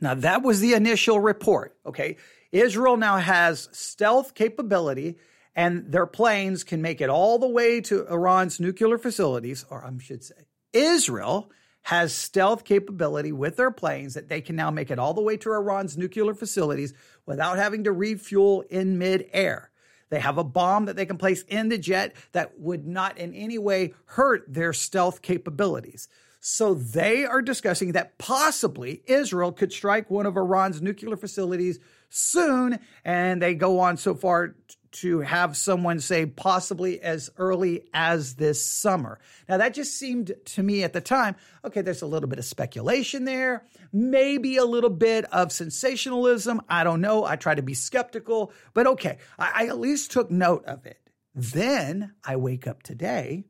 Now, 0.00 0.14
that 0.14 0.42
was 0.42 0.60
the 0.60 0.74
initial 0.74 1.20
report, 1.20 1.76
okay? 1.86 2.16
Israel 2.50 2.96
now 2.96 3.16
has 3.18 3.68
stealth 3.72 4.34
capability, 4.34 5.16
and 5.54 5.90
their 5.90 6.06
planes 6.06 6.64
can 6.64 6.82
make 6.82 7.00
it 7.00 7.08
all 7.08 7.38
the 7.38 7.48
way 7.48 7.80
to 7.82 8.06
Iran's 8.08 8.60
nuclear 8.60 8.98
facilities, 8.98 9.64
or 9.70 9.84
I 9.84 9.90
should 9.98 10.24
say, 10.24 10.34
Israel 10.72 11.50
has 11.82 12.14
stealth 12.14 12.64
capability 12.64 13.32
with 13.32 13.56
their 13.56 13.70
planes 13.70 14.14
that 14.14 14.28
they 14.28 14.40
can 14.40 14.54
now 14.54 14.70
make 14.70 14.90
it 14.90 14.98
all 14.98 15.14
the 15.14 15.22
way 15.22 15.36
to 15.36 15.52
Iran's 15.52 15.96
nuclear 15.96 16.34
facilities 16.34 16.94
without 17.26 17.58
having 17.58 17.84
to 17.84 17.92
refuel 17.92 18.62
in 18.70 18.98
midair. 18.98 19.71
They 20.12 20.20
have 20.20 20.36
a 20.36 20.44
bomb 20.44 20.84
that 20.84 20.94
they 20.94 21.06
can 21.06 21.16
place 21.16 21.42
in 21.48 21.70
the 21.70 21.78
jet 21.78 22.14
that 22.32 22.60
would 22.60 22.86
not 22.86 23.16
in 23.16 23.34
any 23.34 23.56
way 23.56 23.94
hurt 24.04 24.44
their 24.46 24.74
stealth 24.74 25.22
capabilities. 25.22 26.06
So 26.38 26.74
they 26.74 27.24
are 27.24 27.40
discussing 27.40 27.92
that 27.92 28.18
possibly 28.18 29.02
Israel 29.06 29.52
could 29.52 29.72
strike 29.72 30.10
one 30.10 30.26
of 30.26 30.36
Iran's 30.36 30.82
nuclear 30.82 31.16
facilities 31.16 31.78
soon. 32.10 32.78
And 33.06 33.40
they 33.40 33.54
go 33.54 33.80
on 33.80 33.96
so 33.96 34.14
far 34.14 34.54
to 34.92 35.20
have 35.20 35.56
someone 35.56 36.00
say 36.00 36.26
possibly 36.26 37.00
as 37.00 37.30
early 37.36 37.84
as 37.92 38.34
this 38.34 38.64
summer. 38.64 39.18
Now, 39.48 39.56
that 39.56 39.74
just 39.74 39.96
seemed 39.96 40.32
to 40.44 40.62
me 40.62 40.82
at 40.82 40.92
the 40.92 41.00
time 41.00 41.36
okay, 41.64 41.80
there's 41.80 42.02
a 42.02 42.06
little 42.06 42.28
bit 42.28 42.38
of 42.38 42.44
speculation 42.44 43.24
there, 43.24 43.64
maybe 43.92 44.56
a 44.56 44.64
little 44.64 44.90
bit 44.90 45.24
of 45.32 45.52
sensationalism. 45.52 46.60
I 46.68 46.84
don't 46.84 47.00
know. 47.00 47.24
I 47.24 47.36
try 47.36 47.54
to 47.54 47.62
be 47.62 47.74
skeptical, 47.74 48.52
but 48.74 48.86
okay, 48.86 49.18
I, 49.38 49.64
I 49.64 49.66
at 49.68 49.78
least 49.78 50.10
took 50.10 50.30
note 50.30 50.64
of 50.66 50.86
it. 50.86 50.98
Then 51.34 52.12
I 52.24 52.36
wake 52.36 52.66
up 52.66 52.82
today 52.82 53.44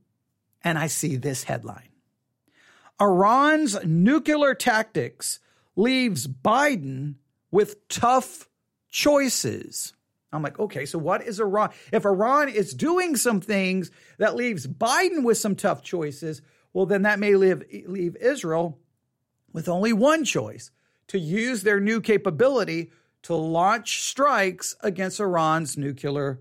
and 0.62 0.78
I 0.78 0.86
see 0.86 1.16
this 1.16 1.44
headline 1.44 1.88
Iran's 3.00 3.84
nuclear 3.84 4.54
tactics 4.54 5.40
leaves 5.74 6.28
Biden 6.28 7.16
with 7.50 7.88
tough 7.88 8.48
choices. 8.90 9.94
I'm 10.32 10.42
like, 10.42 10.58
okay, 10.58 10.86
so 10.86 10.98
what 10.98 11.22
is 11.22 11.40
Iran? 11.40 11.70
If 11.92 12.04
Iran 12.04 12.48
is 12.48 12.74
doing 12.74 13.16
some 13.16 13.40
things 13.40 13.90
that 14.18 14.34
leaves 14.34 14.66
Biden 14.66 15.24
with 15.24 15.38
some 15.38 15.54
tough 15.54 15.82
choices, 15.82 16.42
well, 16.72 16.86
then 16.86 17.02
that 17.02 17.18
may 17.18 17.36
leave, 17.36 17.62
leave 17.86 18.16
Israel 18.16 18.78
with 19.52 19.68
only 19.68 19.92
one 19.92 20.24
choice 20.24 20.70
to 21.08 21.18
use 21.18 21.62
their 21.62 21.80
new 21.80 22.00
capability 22.00 22.90
to 23.22 23.34
launch 23.34 24.02
strikes 24.02 24.74
against 24.80 25.20
Iran's 25.20 25.76
nuclear 25.76 26.40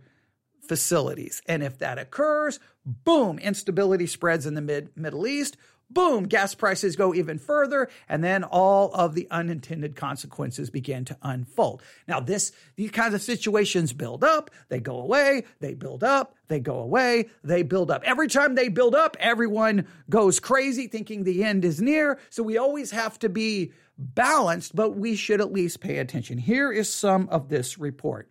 facilities. 0.62 1.42
And 1.46 1.62
if 1.62 1.78
that 1.80 2.00
occurs, 2.00 2.60
boom, 2.86 3.40
instability 3.40 4.08
spreads 4.08 4.46
in 4.46 4.54
the 4.54 4.62
mid- 4.62 4.96
Middle 4.96 5.28
East. 5.28 5.58
Boom, 5.94 6.24
gas 6.24 6.56
prices 6.56 6.96
go 6.96 7.14
even 7.14 7.38
further, 7.38 7.90
and 8.08 8.24
then 8.24 8.46
all 8.46 8.94
of 8.94 9.14
the 9.14 9.28
unintended 9.30 9.96
consequences 9.96 10.70
begin 10.70 11.04
to 11.06 11.18
unfold. 11.22 11.82
Now, 12.08 12.22
this 12.22 12.54
these 12.76 12.92
kinds 12.92 13.14
of 13.14 13.22
situations 13.22 13.92
build 13.92 14.24
up, 14.24 14.52
they 14.70 14.80
go 14.80 15.02
away, 15.02 15.44
they 15.60 15.74
build 15.74 16.04
up, 16.04 16.36
they 16.48 16.60
go 16.62 16.80
away, 16.80 17.30
they 17.44 17.64
build 17.64 17.92
up. 17.92 18.04
Every 18.06 18.30
time 18.30 18.56
they 18.56 18.70
build 18.70 18.96
up, 18.96 19.18
everyone 19.20 19.86
goes 20.10 20.40
crazy 20.40 20.88
thinking 20.88 21.24
the 21.24 21.44
end 21.44 21.66
is 21.66 21.82
near. 21.82 22.20
So 22.30 22.42
we 22.42 22.58
always 22.58 22.92
have 22.92 23.20
to 23.20 23.30
be 23.30 23.74
balanced, 23.98 24.76
but 24.76 24.92
we 24.92 25.16
should 25.16 25.42
at 25.42 25.52
least 25.52 25.82
pay 25.82 25.98
attention. 25.98 26.38
Here 26.38 26.72
is 26.72 26.94
some 26.94 27.28
of 27.30 27.50
this 27.50 27.78
report. 27.78 28.30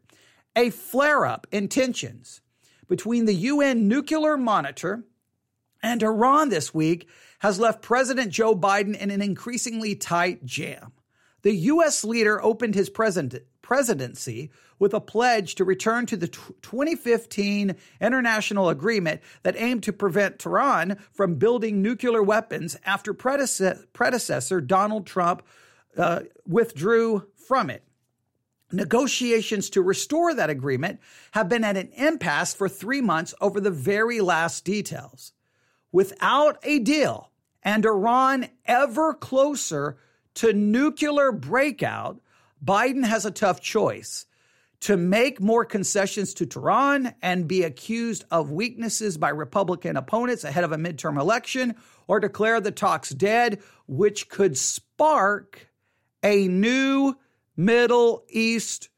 A 0.56 0.70
flare 0.70 1.26
up 1.26 1.46
in 1.52 1.68
tensions 1.68 2.40
between 2.88 3.26
the 3.26 3.34
UN 3.34 3.86
nuclear 3.86 4.36
monitor 4.36 5.04
and 5.82 6.02
Iran 6.02 6.48
this 6.48 6.74
week 6.74 7.08
has 7.40 7.58
left 7.58 7.82
President 7.82 8.30
Joe 8.30 8.54
Biden 8.54 8.96
in 8.96 9.10
an 9.10 9.20
increasingly 9.20 9.94
tight 9.94 10.44
jam. 10.44 10.92
The 11.42 11.54
U.S. 11.54 12.04
leader 12.04 12.42
opened 12.42 12.74
his 12.74 12.90
president, 12.90 13.42
presidency 13.62 14.50
with 14.78 14.92
a 14.92 15.00
pledge 15.00 15.54
to 15.54 15.64
return 15.64 16.06
to 16.06 16.16
the 16.16 16.28
2015 16.28 17.76
international 18.00 18.68
agreement 18.68 19.20
that 19.42 19.56
aimed 19.56 19.82
to 19.84 19.92
prevent 19.92 20.38
Tehran 20.38 20.98
from 21.12 21.36
building 21.36 21.80
nuclear 21.80 22.22
weapons 22.22 22.76
after 22.84 23.14
predecessor, 23.14 23.84
predecessor 23.92 24.60
Donald 24.60 25.06
Trump 25.06 25.42
uh, 25.96 26.20
withdrew 26.46 27.26
from 27.36 27.70
it. 27.70 27.84
Negotiations 28.72 29.70
to 29.70 29.82
restore 29.82 30.34
that 30.34 30.50
agreement 30.50 31.00
have 31.32 31.48
been 31.48 31.64
at 31.64 31.76
an 31.76 31.90
impasse 31.96 32.54
for 32.54 32.68
three 32.68 33.00
months 33.00 33.34
over 33.40 33.60
the 33.60 33.70
very 33.70 34.20
last 34.20 34.64
details. 34.64 35.32
Without 35.90 36.58
a 36.62 36.78
deal, 36.78 37.29
and 37.62 37.84
Iran 37.84 38.48
ever 38.64 39.14
closer 39.14 39.96
to 40.34 40.52
nuclear 40.52 41.32
breakout, 41.32 42.20
Biden 42.64 43.04
has 43.04 43.24
a 43.26 43.30
tough 43.30 43.60
choice 43.60 44.26
to 44.80 44.96
make 44.96 45.40
more 45.40 45.64
concessions 45.64 46.32
to 46.34 46.46
Tehran 46.46 47.14
and 47.20 47.46
be 47.46 47.62
accused 47.64 48.24
of 48.30 48.50
weaknesses 48.50 49.18
by 49.18 49.28
Republican 49.28 49.96
opponents 49.96 50.42
ahead 50.42 50.64
of 50.64 50.72
a 50.72 50.78
midterm 50.78 51.20
election 51.20 51.74
or 52.06 52.18
declare 52.18 52.60
the 52.60 52.70
talks 52.70 53.10
dead, 53.10 53.60
which 53.86 54.28
could 54.30 54.56
spark 54.56 55.68
a 56.22 56.48
new 56.48 57.14
Middle 57.56 58.24
East 58.30 58.88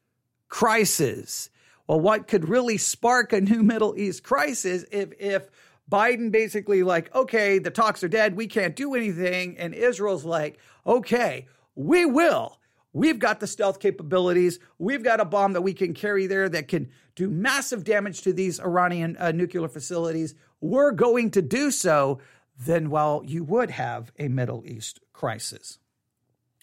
crisis. 0.47 1.49
Well, 1.85 1.99
what 1.99 2.27
could 2.27 2.47
really 2.47 2.77
spark 2.77 3.33
a 3.33 3.41
new 3.41 3.61
Middle 3.61 3.97
East 3.97 4.23
crisis 4.23 4.85
if, 4.89 5.11
if 5.19 5.49
Biden 5.91 6.31
basically 6.31 6.83
like, 6.83 7.13
okay, 7.13 7.59
the 7.59 7.71
talks 7.71 8.03
are 8.03 8.09
dead. 8.09 8.35
We 8.35 8.47
can't 8.47 8.75
do 8.75 8.95
anything. 8.95 9.57
And 9.57 9.73
Israel's 9.73 10.25
like, 10.25 10.59
okay, 10.85 11.47
we 11.75 12.05
will. 12.05 12.59
We've 12.93 13.19
got 13.19 13.39
the 13.39 13.47
stealth 13.47 13.79
capabilities. 13.79 14.59
We've 14.77 15.03
got 15.03 15.19
a 15.19 15.25
bomb 15.25 15.53
that 15.53 15.61
we 15.61 15.73
can 15.73 15.93
carry 15.93 16.27
there 16.27 16.47
that 16.49 16.67
can 16.67 16.89
do 17.15 17.29
massive 17.29 17.83
damage 17.83 18.21
to 18.21 18.33
these 18.33 18.59
Iranian 18.59 19.17
uh, 19.17 19.31
nuclear 19.31 19.67
facilities. 19.67 20.35
We're 20.61 20.91
going 20.91 21.31
to 21.31 21.41
do 21.41 21.71
so. 21.71 22.19
Then, 22.57 22.91
well, 22.91 23.23
you 23.25 23.43
would 23.43 23.71
have 23.71 24.11
a 24.19 24.27
Middle 24.27 24.63
East 24.65 24.99
crisis. 25.11 25.79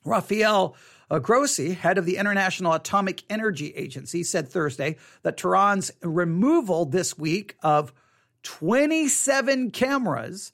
Rafael 0.04 0.76
uh, 1.10 1.18
Grossi, 1.18 1.72
head 1.72 1.98
of 1.98 2.06
the 2.06 2.16
International 2.16 2.72
Atomic 2.72 3.24
Energy 3.28 3.74
Agency, 3.74 4.22
said 4.22 4.48
Thursday 4.48 4.96
that 5.22 5.36
Tehran's 5.36 5.90
removal 6.00 6.86
this 6.86 7.18
week 7.18 7.56
of 7.62 7.92
27 8.42 9.70
cameras 9.70 10.52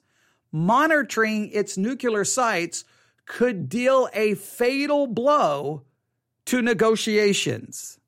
monitoring 0.51 1.49
its 1.51 1.77
nuclear 1.77 2.23
sites 2.23 2.85
could 3.25 3.69
deal 3.69 4.09
a 4.13 4.35
fatal 4.35 5.07
blow 5.07 5.83
to 6.45 6.61
negotiations. 6.61 7.99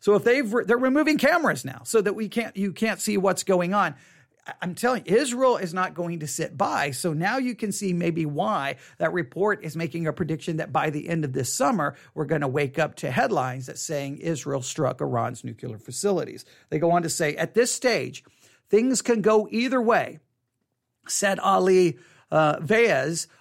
So 0.00 0.14
if 0.14 0.24
they've 0.24 0.50
they're 0.66 0.78
removing 0.78 1.18
cameras 1.18 1.64
now 1.64 1.82
so 1.84 2.00
that 2.00 2.14
we 2.14 2.28
can't 2.28 2.56
you 2.56 2.72
can't 2.72 3.00
see 3.00 3.16
what's 3.16 3.42
going 3.42 3.74
on. 3.74 3.94
I'm 4.62 4.74
telling 4.74 5.02
you, 5.04 5.14
Israel 5.14 5.58
is 5.58 5.74
not 5.74 5.92
going 5.92 6.20
to 6.20 6.26
sit 6.26 6.56
by. 6.56 6.92
So 6.92 7.12
now 7.12 7.36
you 7.36 7.54
can 7.54 7.70
see 7.70 7.92
maybe 7.92 8.24
why 8.24 8.76
that 8.96 9.12
report 9.12 9.62
is 9.62 9.76
making 9.76 10.06
a 10.06 10.12
prediction 10.14 10.56
that 10.56 10.72
by 10.72 10.88
the 10.88 11.06
end 11.06 11.26
of 11.26 11.34
this 11.34 11.52
summer, 11.52 11.96
we're 12.14 12.24
going 12.24 12.40
to 12.40 12.48
wake 12.48 12.78
up 12.78 12.94
to 12.96 13.10
headlines 13.10 13.66
that 13.66 13.78
saying 13.78 14.18
Israel 14.18 14.62
struck 14.62 15.02
Iran's 15.02 15.44
nuclear 15.44 15.76
facilities. 15.76 16.46
They 16.70 16.78
go 16.78 16.92
on 16.92 17.02
to 17.02 17.10
say 17.10 17.36
at 17.36 17.52
this 17.52 17.70
stage, 17.70 18.24
Things 18.68 19.02
can 19.02 19.22
go 19.22 19.48
either 19.50 19.80
way, 19.80 20.18
said 21.06 21.38
Ali 21.40 21.98
uh, 22.30 22.60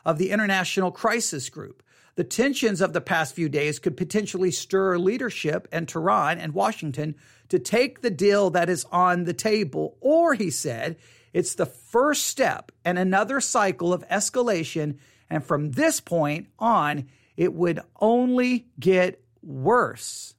of 0.06 0.18
the 0.18 0.30
International 0.32 0.92
Crisis 0.92 1.50
Group. 1.50 1.84
The 2.16 2.24
tensions 2.24 2.82
of 2.82 2.94
the 2.94 3.02
past 3.02 3.36
few 3.36 3.48
days 3.48 3.78
could 3.78 3.96
potentially 3.96 4.50
stir 4.50 4.98
leadership 4.98 5.68
in 5.72 5.86
Tehran 5.86 6.40
and 6.40 6.54
Washington 6.54 7.16
to 7.50 7.60
take 7.60 8.02
the 8.02 8.10
deal 8.10 8.50
that 8.50 8.70
is 8.70 8.86
on 8.92 9.26
the 9.26 9.34
table. 9.34 9.98
Or, 10.02 10.34
he 10.34 10.50
said, 10.50 10.98
it's 11.32 11.54
the 11.54 11.68
first 11.68 12.24
step 12.24 12.72
in 12.84 12.98
another 12.98 13.40
cycle 13.40 13.94
of 13.94 14.08
escalation. 14.08 14.98
And 15.30 15.46
from 15.46 15.74
this 15.74 16.00
point 16.00 16.48
on, 16.58 17.08
it 17.36 17.54
would 17.54 17.82
only 18.02 18.68
get 18.80 19.22
worse. 19.44 20.34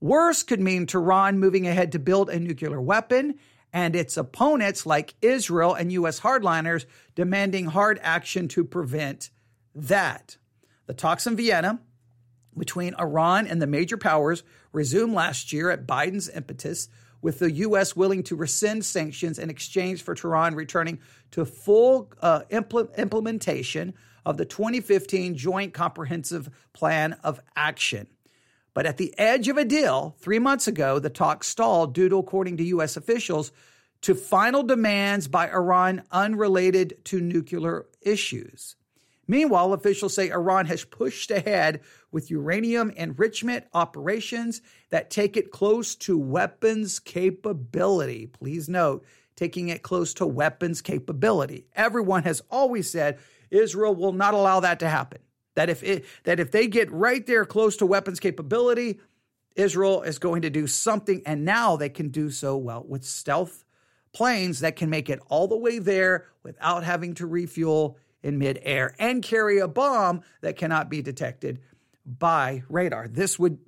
Worse 0.00 0.42
could 0.42 0.60
mean 0.60 0.84
Tehran 0.84 1.38
moving 1.38 1.66
ahead 1.66 1.92
to 1.92 1.98
build 1.98 2.28
a 2.28 2.38
nuclear 2.38 2.80
weapon 2.80 3.38
and 3.76 3.94
its 3.94 4.16
opponents 4.16 4.86
like 4.86 5.14
Israel 5.20 5.74
and 5.74 5.92
U.S. 5.92 6.20
hardliners 6.20 6.86
demanding 7.14 7.66
hard 7.66 8.00
action 8.02 8.48
to 8.48 8.64
prevent 8.64 9.28
that. 9.74 10.38
The 10.86 10.94
talks 10.94 11.26
in 11.26 11.36
Vienna 11.36 11.78
between 12.56 12.94
Iran 12.94 13.46
and 13.46 13.60
the 13.60 13.66
major 13.66 13.98
powers 13.98 14.44
resumed 14.72 15.12
last 15.12 15.52
year 15.52 15.68
at 15.68 15.86
Biden's 15.86 16.30
impetus, 16.30 16.88
with 17.20 17.38
the 17.38 17.52
U.S. 17.52 17.94
willing 17.94 18.22
to 18.22 18.34
rescind 18.34 18.82
sanctions 18.82 19.38
in 19.38 19.50
exchange 19.50 20.02
for 20.02 20.14
Tehran 20.14 20.54
returning 20.54 20.98
to 21.32 21.44
full 21.44 22.10
uh, 22.22 22.44
impl- 22.50 22.96
implementation 22.96 23.92
of 24.24 24.38
the 24.38 24.46
2015 24.46 25.36
Joint 25.36 25.74
Comprehensive 25.74 26.48
Plan 26.72 27.12
of 27.22 27.40
Action. 27.54 28.06
But 28.76 28.84
at 28.84 28.98
the 28.98 29.18
edge 29.18 29.48
of 29.48 29.56
a 29.56 29.64
deal, 29.64 30.16
three 30.20 30.38
months 30.38 30.68
ago, 30.68 30.98
the 30.98 31.08
talks 31.08 31.48
stalled 31.48 31.94
due 31.94 32.10
to, 32.10 32.18
according 32.18 32.58
to 32.58 32.64
U.S. 32.64 32.98
officials, 32.98 33.50
to 34.02 34.14
final 34.14 34.62
demands 34.62 35.28
by 35.28 35.48
Iran 35.48 36.02
unrelated 36.12 37.02
to 37.06 37.18
nuclear 37.18 37.86
issues. 38.02 38.76
Meanwhile, 39.26 39.72
officials 39.72 40.14
say 40.14 40.28
Iran 40.28 40.66
has 40.66 40.84
pushed 40.84 41.30
ahead 41.30 41.80
with 42.12 42.30
uranium 42.30 42.90
enrichment 42.90 43.64
operations 43.72 44.60
that 44.90 45.08
take 45.08 45.38
it 45.38 45.50
close 45.50 45.94
to 45.94 46.18
weapons 46.18 46.98
capability. 46.98 48.26
Please 48.26 48.68
note, 48.68 49.06
taking 49.36 49.70
it 49.70 49.82
close 49.82 50.12
to 50.12 50.26
weapons 50.26 50.82
capability. 50.82 51.64
Everyone 51.74 52.24
has 52.24 52.42
always 52.50 52.90
said 52.90 53.20
Israel 53.50 53.94
will 53.94 54.12
not 54.12 54.34
allow 54.34 54.60
that 54.60 54.80
to 54.80 54.88
happen. 54.90 55.20
That 55.56 55.68
if 55.68 55.82
it, 55.82 56.04
that 56.24 56.38
if 56.38 56.52
they 56.52 56.68
get 56.68 56.90
right 56.92 57.26
there 57.26 57.44
close 57.44 57.76
to 57.78 57.86
weapons 57.86 58.20
capability, 58.20 59.00
Israel 59.56 60.02
is 60.02 60.18
going 60.18 60.42
to 60.42 60.50
do 60.50 60.66
something, 60.66 61.22
and 61.26 61.44
now 61.44 61.76
they 61.76 61.88
can 61.88 62.10
do 62.10 62.30
so 62.30 62.56
well 62.56 62.84
with 62.86 63.04
stealth 63.04 63.64
planes 64.12 64.60
that 64.60 64.76
can 64.76 64.88
make 64.88 65.10
it 65.10 65.20
all 65.28 65.48
the 65.48 65.56
way 65.56 65.78
there 65.78 66.26
without 66.42 66.84
having 66.84 67.14
to 67.14 67.26
refuel 67.26 67.98
in 68.22 68.38
midair 68.38 68.94
and 68.98 69.22
carry 69.22 69.58
a 69.58 69.68
bomb 69.68 70.22
that 70.40 70.56
cannot 70.56 70.88
be 70.88 71.02
detected 71.02 71.60
by 72.04 72.62
radar. 72.68 73.08
This 73.08 73.38
would 73.38 73.58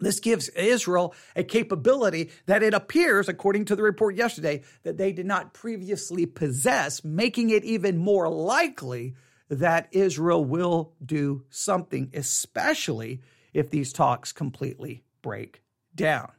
this 0.00 0.20
gives 0.20 0.48
Israel 0.50 1.12
a 1.34 1.42
capability 1.42 2.30
that 2.46 2.62
it 2.62 2.72
appears, 2.72 3.28
according 3.28 3.64
to 3.66 3.76
the 3.76 3.82
report 3.82 4.14
yesterday, 4.14 4.62
that 4.84 4.96
they 4.96 5.12
did 5.12 5.26
not 5.26 5.54
previously 5.54 6.24
possess, 6.24 7.02
making 7.02 7.50
it 7.50 7.64
even 7.64 7.98
more 7.98 8.28
likely 8.28 9.16
that 9.48 9.88
Israel 9.92 10.44
will 10.44 10.92
do 11.04 11.44
something, 11.50 12.10
especially 12.14 13.20
if 13.52 13.70
these 13.70 13.92
talks 13.92 14.32
completely 14.32 15.04
break 15.22 15.62
down. 15.94 16.30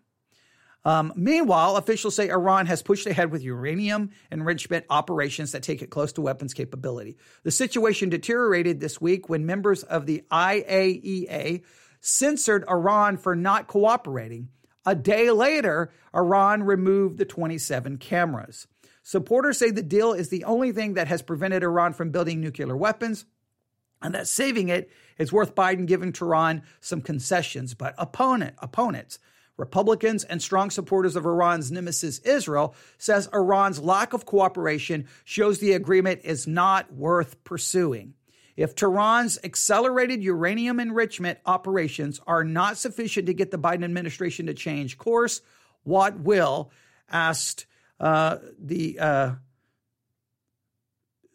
Um, 0.85 1.11
meanwhile, 1.15 1.75
officials 1.75 2.15
say 2.15 2.29
Iran 2.29 2.65
has 2.67 2.81
pushed 2.81 3.05
ahead 3.05 3.31
with 3.31 3.43
uranium 3.43 4.11
enrichment 4.31 4.85
operations 4.89 5.51
that 5.51 5.63
take 5.63 5.81
it 5.81 5.89
close 5.89 6.13
to 6.13 6.21
weapons 6.21 6.53
capability. 6.53 7.17
The 7.43 7.51
situation 7.51 8.09
deteriorated 8.09 8.79
this 8.79 9.01
week 9.01 9.27
when 9.27 9.45
members 9.45 9.83
of 9.83 10.05
the 10.05 10.23
IAEA 10.31 11.63
censored 11.99 12.63
Iran 12.69 13.17
for 13.17 13.35
not 13.35 13.67
cooperating. 13.67 14.49
A 14.85 14.95
day 14.95 15.29
later, 15.31 15.91
Iran 16.15 16.63
removed 16.63 17.17
the 17.17 17.25
27 17.25 17.97
cameras. 17.97 18.67
Supporters 19.01 19.57
say 19.57 19.71
the 19.71 19.81
deal 19.81 20.13
is 20.13 20.29
the 20.29 20.43
only 20.43 20.71
thing 20.71 20.95
that 20.95 21.07
has 21.07 21.21
prevented 21.21 21.63
Iran 21.63 21.93
from 21.93 22.11
building 22.11 22.41
nuclear 22.41 22.75
weapons 22.75 23.25
and 24.01 24.13
that 24.13 24.27
saving 24.27 24.69
it 24.69 24.89
is 25.17 25.33
worth 25.33 25.55
Biden 25.55 25.85
giving 25.85 26.13
Tehran 26.13 26.63
some 26.79 27.01
concessions. 27.01 27.73
But 27.73 27.95
opponent, 27.97 28.55
opponents, 28.59 29.19
Republicans 29.57 30.23
and 30.23 30.41
strong 30.41 30.69
supporters 30.69 31.17
of 31.17 31.25
Iran's 31.25 31.69
nemesis 31.69 32.19
Israel 32.19 32.73
says 32.97 33.29
Iran's 33.33 33.79
lack 33.79 34.13
of 34.13 34.25
cooperation 34.25 35.07
shows 35.25 35.59
the 35.59 35.73
agreement 35.73 36.21
is 36.23 36.47
not 36.47 36.93
worth 36.93 37.43
pursuing. 37.43 38.13
If 38.55 38.75
Tehran's 38.75 39.37
accelerated 39.43 40.23
uranium 40.23 40.79
enrichment 40.79 41.39
operations 41.45 42.19
are 42.25 42.43
not 42.43 42.77
sufficient 42.77 43.27
to 43.27 43.33
get 43.33 43.51
the 43.51 43.57
Biden 43.57 43.83
administration 43.83 44.47
to 44.47 44.53
change 44.53 44.97
course, 44.97 45.41
what 45.83 46.19
will? 46.19 46.71
asked 47.11 47.65
uh, 47.99 48.37
the 48.59 48.99
uh, 48.99 49.31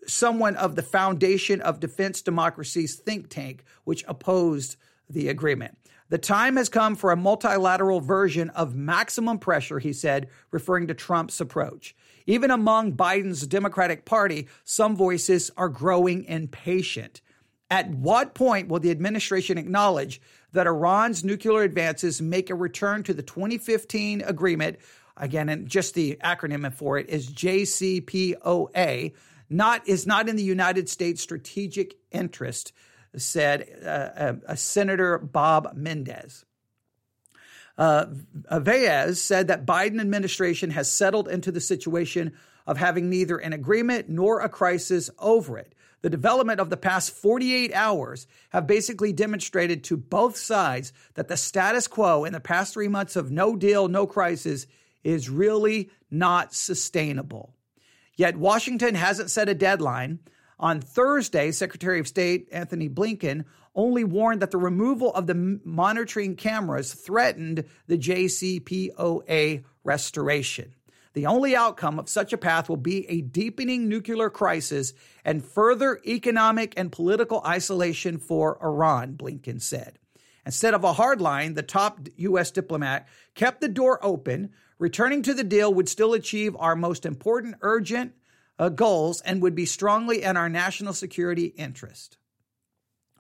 someone 0.07 0.57
of 0.57 0.77
the 0.77 0.83
Foundation 0.83 1.61
of 1.61 1.81
Defense 1.81 2.23
Democracies 2.23 2.97
think 2.97 3.29
tank, 3.29 3.65
which 3.85 4.05
opposed 4.07 4.77
the 5.09 5.29
agreement. 5.29 5.79
The 6.11 6.19
time 6.19 6.57
has 6.57 6.69
come 6.69 6.97
for 6.97 7.11
a 7.11 7.17
multilateral 7.17 8.01
version 8.01 8.51
of 8.51 8.75
maximum 8.75 9.39
pressure, 9.39 9.79
he 9.79 9.93
said, 9.93 10.29
referring 10.51 10.87
to 10.89 10.95
Trump's 10.95 11.41
approach. 11.41 11.97
Even 12.27 12.51
among 12.51 12.93
Biden's 12.93 13.47
Democratic 13.47 14.05
Party, 14.05 14.49
some 14.65 14.97
voices 14.97 15.51
are 15.57 15.69
growing 15.69 16.25
impatient. 16.25 17.21
At 17.71 17.91
what 17.91 18.35
point 18.35 18.69
will 18.69 18.81
the 18.81 18.91
administration 18.91 19.59
acknowledge 19.59 20.21
that 20.53 20.67
Iran's 20.67 21.25
nuclear 21.25 21.63
advances 21.63 22.23
make 22.23 22.51
a 22.51 22.55
return 22.55 23.03
to 23.05 23.15
the 23.15 23.23
2015 23.23 24.21
agreement? 24.23 24.79
Again, 25.17 25.49
and 25.49 25.69
just 25.69 25.95
the 25.95 26.19
acronym 26.25 26.73
for 26.73 26.99
it 26.99 27.09
is 27.09 27.31
JCPOA, 27.31 29.13
not 29.49 29.89
is 29.89 30.07
not 30.07 30.29
in 30.29 30.37
the 30.37 30.43
United 30.43 30.89
States 30.89 31.23
strategic 31.23 31.95
interest, 32.11 32.73
said 33.17 33.69
uh, 33.85 34.51
uh, 34.51 34.55
Senator 34.57 35.19
Bob 35.19 35.73
Menendez. 35.75 36.45
Uh, 37.77 38.07
Vaez 38.51 39.17
said 39.17 39.49
that 39.49 39.67
Biden 39.67 40.01
administration 40.01 40.71
has 40.71 40.91
settled 40.91 41.29
into 41.29 41.51
the 41.51 41.61
situation 41.61 42.33
of 42.67 42.79
having 42.79 43.11
neither 43.11 43.37
an 43.37 43.53
agreement 43.53 44.09
nor 44.09 44.41
a 44.41 44.49
crisis 44.49 45.11
over 45.19 45.59
it. 45.59 45.75
The 46.03 46.11
development 46.11 46.61
of 46.61 46.71
the 46.71 46.77
past 46.77 47.13
48 47.13 47.73
hours 47.73 48.27
have 48.51 48.67
basically 48.67 49.13
demonstrated 49.13 49.85
to 49.85 49.97
both 49.97 50.37
sides 50.37 50.93
that 51.15 51.29
the 51.29 51.37
status 51.37 51.89
quo 51.89 52.25
in 52.25 52.33
the 52.33 52.41
past 52.41 52.75
three 52.75 52.89
months 52.89 53.17
of 53.17 53.31
no 53.31 53.57
deal, 53.57 53.89
no 53.89 54.07
crisis 54.07 54.67
is 55.05 55.31
really 55.31 55.91
not 56.11 56.55
sustainable. 56.55 57.55
Yet 58.17 58.37
Washington 58.37 58.95
hasn't 58.95 59.31
set 59.31 59.49
a 59.49 59.55
deadline. 59.55 60.21
On 60.59 60.81
Thursday, 60.81 61.51
Secretary 61.51 62.01
of 62.01 62.09
State 62.09 62.49
Antony 62.53 62.89
Blinken 62.89 63.45
only 63.75 64.05
warned 64.05 64.41
that 64.41 64.51
the 64.51 64.59
removal 64.59 65.13
of 65.15 65.27
the 65.27 65.61
monitoring 65.65 66.37
cameras 66.37 66.95
threatened 66.95 67.65
the 67.87 67.99
JCPOA 67.99 69.65
restoration. 69.83 70.75
The 71.15 71.27
only 71.27 71.55
outcome 71.55 71.99
of 71.99 72.09
such 72.09 72.33
a 72.33 72.39
path 72.39 72.69
will 72.69 72.77
be 72.77 73.09
a 73.09 73.21
deepening 73.21 73.89
nuclear 73.89 74.31
crisis 74.31 74.95
and 75.25 75.45
further 75.45 76.01
economic 76.07 76.75
and 76.77 76.91
political 76.91 77.41
isolation 77.47 78.19
for 78.19 78.59
Iran, 78.63 79.15
Blinken 79.17 79.63
said. 79.63 79.99
Instead 80.45 80.75
of 80.75 80.85
a 80.85 80.93
hard 80.93 81.21
line, 81.21 81.55
the 81.55 81.63
top 81.63 82.01
U.S. 82.17 82.51
diplomat 82.51 83.09
kept 83.35 83.61
the 83.61 83.69
door 83.69 83.99
open 84.05 84.51
Returning 84.79 85.23
to 85.23 85.35
the 85.35 85.45
deal 85.45 85.73
would 85.73 85.89
still 85.89 86.15
achieve 86.15 86.57
our 86.57 86.75
most 86.75 87.07
important 87.07 87.57
urgent 87.61 88.13
uh, 88.59 88.69
goals 88.69 89.21
and 89.21 89.43
would 89.43 89.55
be 89.55 89.67
strongly 89.67 90.23
in 90.23 90.37
our 90.37 90.49
national 90.49 90.93
security 90.93 91.47
interest. 91.47 92.19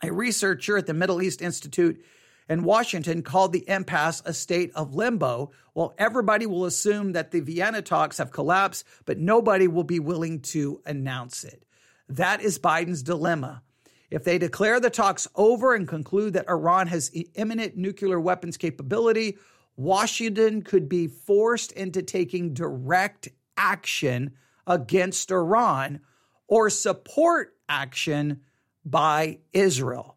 A 0.02 0.12
researcher 0.12 0.76
at 0.76 0.86
the 0.86 0.94
Middle 0.94 1.22
East 1.22 1.40
Institute 1.40 2.04
in 2.48 2.64
Washington 2.64 3.22
called 3.22 3.52
the 3.52 3.68
impasse 3.68 4.22
a 4.24 4.34
state 4.34 4.70
of 4.74 4.94
limbo. 4.94 5.50
Well, 5.74 5.94
everybody 5.96 6.46
will 6.46 6.66
assume 6.66 7.12
that 7.12 7.30
the 7.30 7.40
Vienna 7.40 7.82
talks 7.82 8.18
have 8.18 8.32
collapsed, 8.32 8.84
but 9.06 9.18
nobody 9.18 9.66
will 9.66 9.84
be 9.84 10.00
willing 10.00 10.40
to 10.40 10.82
announce 10.84 11.44
it. 11.44 11.64
That 12.08 12.42
is 12.42 12.58
Biden's 12.58 13.02
dilemma. 13.02 13.62
If 14.10 14.24
they 14.24 14.38
declare 14.38 14.78
the 14.78 14.90
talks 14.90 15.26
over 15.34 15.74
and 15.74 15.88
conclude 15.88 16.34
that 16.34 16.48
Iran 16.48 16.86
has 16.88 17.10
imminent 17.34 17.76
nuclear 17.76 18.20
weapons 18.20 18.56
capability, 18.56 19.38
Washington 19.76 20.62
could 20.62 20.88
be 20.88 21.08
forced 21.08 21.72
into 21.72 22.02
taking 22.02 22.54
direct 22.54 23.28
action 23.56 24.32
against 24.66 25.30
Iran 25.30 26.00
or 26.46 26.70
support 26.70 27.56
action 27.68 28.40
by 28.84 29.38
Israel. 29.52 30.16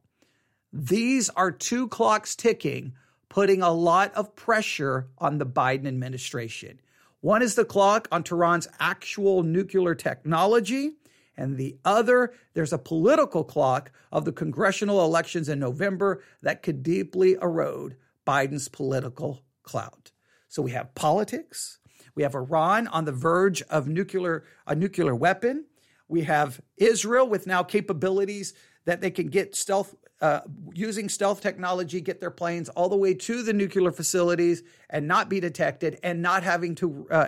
These 0.71 1.29
are 1.31 1.51
two 1.51 1.87
clocks 1.87 2.35
ticking, 2.35 2.93
putting 3.29 3.61
a 3.61 3.71
lot 3.71 4.13
of 4.13 4.35
pressure 4.35 5.07
on 5.17 5.37
the 5.37 5.45
Biden 5.45 5.87
administration. 5.87 6.79
One 7.21 7.41
is 7.41 7.55
the 7.55 7.65
clock 7.65 8.07
on 8.11 8.23
Tehran's 8.23 8.67
actual 8.79 9.41
nuclear 9.41 9.95
technology, 9.95 10.91
and 11.35 11.57
the 11.57 11.77
other, 11.83 12.33
there's 12.53 12.73
a 12.73 12.77
political 12.77 13.43
clock 13.43 13.91
of 14.11 14.25
the 14.25 14.31
congressional 14.31 15.03
elections 15.03 15.49
in 15.49 15.59
November 15.59 16.23
that 16.41 16.61
could 16.61 16.83
deeply 16.83 17.33
erode 17.41 17.95
Biden's 18.25 18.67
political 18.67 19.41
clout. 19.67 20.11
So 20.47 20.61
we 20.61 20.71
have 20.71 20.95
politics. 20.95 21.79
We 22.15 22.23
have 22.23 22.33
Iran 22.33 22.87
on 22.87 23.05
the 23.05 23.11
verge 23.11 23.61
of 23.63 23.87
nuclear 23.87 24.43
a 24.65 24.73
nuclear 24.73 25.13
weapon. 25.13 25.65
We 26.07 26.23
have 26.23 26.61
Israel 26.77 27.27
with 27.27 27.45
now 27.45 27.63
capabilities 27.63 28.53
that 28.85 29.01
they 29.01 29.11
can 29.11 29.27
get 29.27 29.55
stealth 29.55 29.93
uh, 30.19 30.39
using 30.73 31.09
stealth 31.09 31.41
technology, 31.41 32.01
get 32.01 32.19
their 32.19 32.31
planes 32.31 32.69
all 32.69 32.89
the 32.89 32.97
way 32.97 33.13
to 33.13 33.43
the 33.43 33.53
nuclear 33.53 33.91
facilities 33.91 34.63
and 34.89 35.07
not 35.07 35.29
be 35.29 35.39
detected, 35.39 35.99
and 36.01 36.23
not 36.23 36.41
having 36.41 36.73
to 36.73 37.07
uh, 37.11 37.27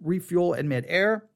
refuel 0.00 0.54
in 0.54 0.66
midair, 0.66 1.26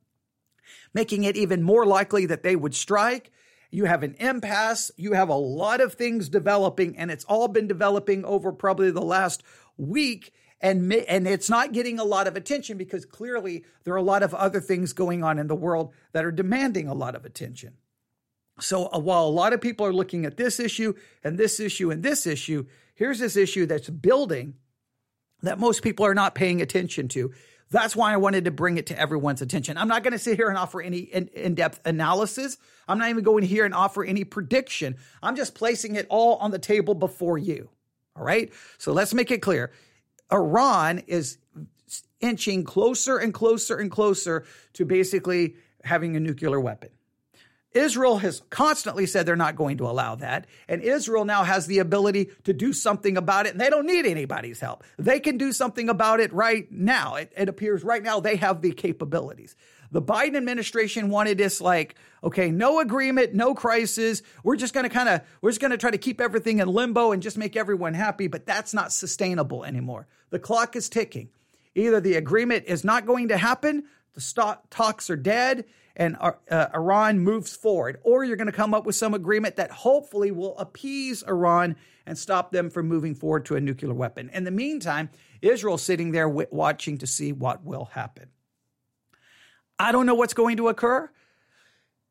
making 0.94 1.24
it 1.24 1.36
even 1.36 1.62
more 1.62 1.84
likely 1.84 2.24
that 2.24 2.42
they 2.42 2.56
would 2.56 2.74
strike. 2.74 3.30
You 3.70 3.84
have 3.84 4.02
an 4.02 4.14
impasse. 4.18 4.92
You 4.96 5.12
have 5.12 5.28
a 5.28 5.34
lot 5.34 5.82
of 5.82 5.92
things 5.94 6.30
developing, 6.30 6.96
and 6.96 7.10
it's 7.10 7.24
all 7.24 7.48
been 7.48 7.68
developing 7.68 8.24
over 8.24 8.50
probably 8.52 8.90
the 8.90 9.02
last 9.02 9.42
week 9.76 10.32
and 10.64 10.90
and 10.92 11.28
it's 11.28 11.50
not 11.50 11.72
getting 11.72 11.98
a 11.98 12.04
lot 12.04 12.26
of 12.26 12.36
attention 12.36 12.78
because 12.78 13.04
clearly 13.04 13.64
there 13.84 13.92
are 13.92 13.98
a 13.98 14.02
lot 14.02 14.22
of 14.22 14.34
other 14.34 14.60
things 14.60 14.94
going 14.94 15.22
on 15.22 15.38
in 15.38 15.46
the 15.46 15.54
world 15.54 15.92
that 16.12 16.24
are 16.24 16.32
demanding 16.32 16.88
a 16.88 16.94
lot 16.94 17.14
of 17.14 17.26
attention. 17.26 17.74
So 18.60 18.88
uh, 18.90 18.98
while 18.98 19.26
a 19.26 19.28
lot 19.28 19.52
of 19.52 19.60
people 19.60 19.84
are 19.84 19.92
looking 19.92 20.24
at 20.24 20.38
this 20.38 20.58
issue 20.58 20.94
and 21.22 21.36
this 21.36 21.60
issue 21.60 21.90
and 21.90 22.02
this 22.02 22.26
issue, 22.26 22.64
here's 22.94 23.18
this 23.18 23.36
issue 23.36 23.66
that's 23.66 23.90
building 23.90 24.54
that 25.42 25.58
most 25.58 25.82
people 25.82 26.06
are 26.06 26.14
not 26.14 26.34
paying 26.34 26.62
attention 26.62 27.08
to. 27.08 27.32
That's 27.70 27.94
why 27.94 28.14
I 28.14 28.16
wanted 28.16 28.46
to 28.46 28.50
bring 28.50 28.78
it 28.78 28.86
to 28.86 28.98
everyone's 28.98 29.42
attention. 29.42 29.76
I'm 29.76 29.88
not 29.88 30.02
going 30.02 30.12
to 30.12 30.18
sit 30.18 30.36
here 30.36 30.48
and 30.48 30.56
offer 30.56 30.80
any 30.80 30.98
in 31.00 31.54
depth 31.54 31.80
analysis. 31.84 32.56
I'm 32.88 32.98
not 32.98 33.10
even 33.10 33.24
going 33.24 33.44
here 33.44 33.66
and 33.66 33.74
offer 33.74 34.02
any 34.02 34.24
prediction. 34.24 34.96
I'm 35.22 35.36
just 35.36 35.54
placing 35.54 35.96
it 35.96 36.06
all 36.08 36.36
on 36.36 36.52
the 36.52 36.58
table 36.58 36.94
before 36.94 37.36
you. 37.36 37.68
All 38.16 38.24
right. 38.24 38.50
So 38.78 38.92
let's 38.92 39.12
make 39.12 39.30
it 39.30 39.42
clear. 39.42 39.72
Iran 40.34 40.98
is 41.06 41.38
inching 42.20 42.64
closer 42.64 43.18
and 43.18 43.32
closer 43.32 43.78
and 43.78 43.90
closer 43.90 44.44
to 44.72 44.84
basically 44.84 45.54
having 45.84 46.16
a 46.16 46.20
nuclear 46.20 46.58
weapon. 46.58 46.90
Israel 47.74 48.18
has 48.18 48.40
constantly 48.50 49.04
said 49.04 49.26
they're 49.26 49.36
not 49.36 49.56
going 49.56 49.78
to 49.78 49.86
allow 49.86 50.14
that. 50.14 50.46
And 50.68 50.80
Israel 50.80 51.24
now 51.24 51.42
has 51.42 51.66
the 51.66 51.80
ability 51.80 52.30
to 52.44 52.52
do 52.52 52.72
something 52.72 53.16
about 53.16 53.46
it. 53.46 53.52
And 53.52 53.60
they 53.60 53.68
don't 53.68 53.86
need 53.86 54.06
anybody's 54.06 54.60
help. 54.60 54.84
They 54.96 55.18
can 55.18 55.36
do 55.36 55.52
something 55.52 55.88
about 55.88 56.20
it 56.20 56.32
right 56.32 56.70
now. 56.70 57.16
It, 57.16 57.32
it 57.36 57.48
appears 57.48 57.82
right 57.82 58.02
now 58.02 58.20
they 58.20 58.36
have 58.36 58.62
the 58.62 58.70
capabilities. 58.70 59.56
The 59.90 60.02
Biden 60.02 60.36
administration 60.36 61.08
wanted 61.08 61.38
this 61.38 61.60
like, 61.60 61.96
okay, 62.22 62.50
no 62.50 62.80
agreement, 62.80 63.34
no 63.34 63.54
crisis. 63.54 64.22
We're 64.42 64.56
just 64.56 64.72
going 64.72 64.84
to 64.84 64.90
kind 64.90 65.08
of, 65.08 65.20
we're 65.40 65.50
just 65.50 65.60
going 65.60 65.70
to 65.72 65.76
try 65.78 65.90
to 65.90 65.98
keep 65.98 66.20
everything 66.20 66.60
in 66.60 66.68
limbo 66.68 67.12
and 67.12 67.22
just 67.22 67.36
make 67.36 67.56
everyone 67.56 67.94
happy. 67.94 68.28
But 68.28 68.46
that's 68.46 68.72
not 68.72 68.92
sustainable 68.92 69.64
anymore. 69.64 70.06
The 70.30 70.38
clock 70.38 70.76
is 70.76 70.88
ticking. 70.88 71.30
Either 71.74 72.00
the 72.00 72.14
agreement 72.14 72.64
is 72.66 72.84
not 72.84 73.04
going 73.04 73.28
to 73.28 73.36
happen, 73.36 73.84
the 74.14 74.58
talks 74.70 75.10
are 75.10 75.16
dead, 75.16 75.64
and 75.96 76.16
uh, 76.20 76.32
uh, 76.50 76.66
Iran 76.74 77.20
moves 77.20 77.54
forward, 77.54 77.98
or 78.02 78.24
you're 78.24 78.36
going 78.36 78.46
to 78.46 78.52
come 78.52 78.74
up 78.74 78.84
with 78.84 78.96
some 78.96 79.14
agreement 79.14 79.56
that 79.56 79.70
hopefully 79.70 80.30
will 80.30 80.58
appease 80.58 81.22
Iran 81.22 81.76
and 82.06 82.18
stop 82.18 82.50
them 82.50 82.70
from 82.70 82.88
moving 82.88 83.14
forward 83.14 83.46
to 83.46 83.56
a 83.56 83.60
nuclear 83.60 83.94
weapon. 83.94 84.30
In 84.32 84.44
the 84.44 84.50
meantime, 84.50 85.10
Israel's 85.40 85.82
sitting 85.82 86.12
there 86.12 86.28
w- 86.28 86.48
watching 86.50 86.98
to 86.98 87.06
see 87.06 87.32
what 87.32 87.64
will 87.64 87.86
happen. 87.86 88.28
I 89.78 89.92
don't 89.92 90.06
know 90.06 90.14
what's 90.14 90.34
going 90.34 90.56
to 90.58 90.68
occur. 90.68 91.10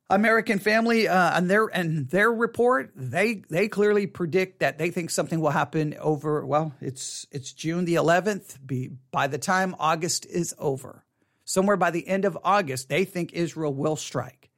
American 0.10 0.60
Family 0.60 1.08
uh, 1.08 1.38
and 1.38 1.50
their 1.50 1.68
and 1.68 2.10
their 2.10 2.32
report 2.32 2.92
they 2.96 3.44
they 3.50 3.68
clearly 3.68 4.06
predict 4.06 4.60
that 4.60 4.78
they 4.78 4.92
think 4.92 5.10
something 5.10 5.40
will 5.40 5.50
happen 5.50 5.96
over 6.00 6.46
well 6.46 6.74
it's 6.82 7.26
it's 7.32 7.54
June 7.54 7.86
the 7.86 7.96
11th 7.96 8.58
be 8.66 8.92
by 9.12 9.28
the 9.28 9.38
time 9.38 9.76
August 9.80 10.26
is 10.26 10.54
over 10.60 11.06
somewhere 11.46 11.78
by 11.78 11.92
the 11.92 12.08
end 12.08 12.26
of 12.26 12.38
August 12.44 12.90
they 12.90 13.06
think 13.06 13.34
Israel 13.34 13.74
will 13.74 13.96
strike 13.96 14.50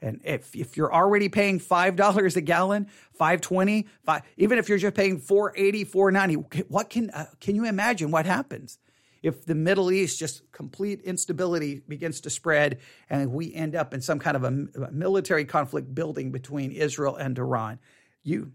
and 0.00 0.20
if 0.24 0.54
if 0.54 0.76
you're 0.76 0.92
already 0.92 1.28
paying 1.28 1.58
five 1.58 1.96
dollars 1.96 2.36
a 2.36 2.40
gallon 2.40 2.86
520 3.14 3.86
five, 4.04 4.22
even 4.36 4.58
if 4.58 4.68
you're 4.68 4.78
just 4.78 4.94
paying 4.94 5.18
480 5.18 5.84
490 5.84 6.64
what 6.68 6.90
can 6.90 7.10
uh, 7.10 7.26
can 7.40 7.54
you 7.54 7.64
imagine 7.64 8.10
what 8.10 8.26
happens 8.26 8.78
if 9.22 9.44
the 9.44 9.54
Middle 9.54 9.90
East 9.92 10.18
just 10.18 10.50
complete 10.52 11.00
instability 11.02 11.80
begins 11.86 12.20
to 12.22 12.30
spread 12.30 12.80
and 13.08 13.32
we 13.32 13.54
end 13.54 13.76
up 13.76 13.94
in 13.94 14.00
some 14.00 14.18
kind 14.18 14.36
of 14.36 14.44
a, 14.44 14.86
a 14.86 14.90
military 14.90 15.44
conflict 15.44 15.94
building 15.94 16.32
between 16.32 16.72
Israel 16.72 17.16
and 17.16 17.38
Iran. 17.38 17.78
You, 18.24 18.52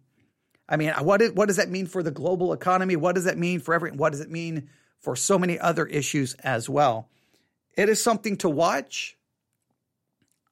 I 0.67 0.75
mean, 0.75 0.91
what, 1.01 1.21
is, 1.21 1.31
what 1.31 1.47
does 1.47 1.57
that 1.57 1.69
mean 1.69 1.87
for 1.87 2.03
the 2.03 2.11
global 2.11 2.53
economy? 2.53 2.95
What 2.95 3.15
does 3.15 3.23
that 3.23 3.37
mean 3.37 3.59
for 3.59 3.73
every, 3.73 3.91
what 3.91 4.11
does 4.11 4.21
it 4.21 4.29
mean 4.29 4.69
for 4.99 5.15
so 5.15 5.39
many 5.39 5.57
other 5.57 5.85
issues 5.85 6.33
as 6.35 6.69
well? 6.69 7.09
It 7.77 7.89
is 7.89 8.03
something 8.03 8.37
to 8.37 8.49
watch. 8.49 9.15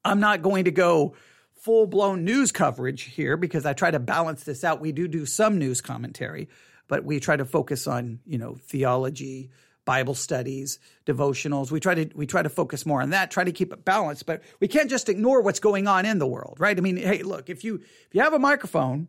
I'm 0.06 0.20
not 0.20 0.44
going 0.44 0.66
to 0.66 0.72
go 0.72 1.16
full 1.56 1.88
blown 1.88 2.24
news 2.24 2.52
coverage 2.52 3.02
here 3.02 3.36
because 3.36 3.66
I 3.66 3.74
try 3.74 3.90
to 3.90 4.00
balance 4.00 4.44
this 4.44 4.64
out. 4.64 4.80
We 4.80 4.92
do 4.92 5.08
do 5.08 5.26
some 5.26 5.58
news 5.58 5.82
commentary, 5.82 6.48
but 6.88 7.04
we 7.04 7.20
try 7.20 7.36
to 7.36 7.44
focus 7.44 7.88
on, 7.88 8.20
you 8.28 8.38
know, 8.38 8.54
theology, 8.54 9.50
Bible 9.84 10.14
studies, 10.14 10.78
devotionals. 11.08 11.72
We 11.72 11.80
try 11.80 11.96
to 11.96 12.10
we 12.16 12.28
try 12.28 12.44
to 12.44 12.50
focus 12.50 12.86
more 12.86 13.02
on 13.02 13.10
that, 13.10 13.32
try 13.32 13.44
to 13.44 13.52
keep 13.52 13.74
it 13.74 13.84
balanced, 13.84 14.28
but 14.28 14.44
we 14.60 14.68
can't 14.68 14.90
just 14.90 15.10
ignore 15.10 15.42
what's 15.42 15.60
going 15.60 15.88
on 15.88 16.06
in 16.06 16.20
the 16.20 16.28
world, 16.28 16.58
right? 16.60 16.78
I 16.78 16.82
mean, 16.82 16.98
hey, 16.98 17.24
look, 17.24 17.50
if 17.50 17.64
you 17.64 17.76
if 17.76 18.10
you 18.14 18.22
have 18.22 18.34
a 18.34 18.40
microphone, 18.40 19.08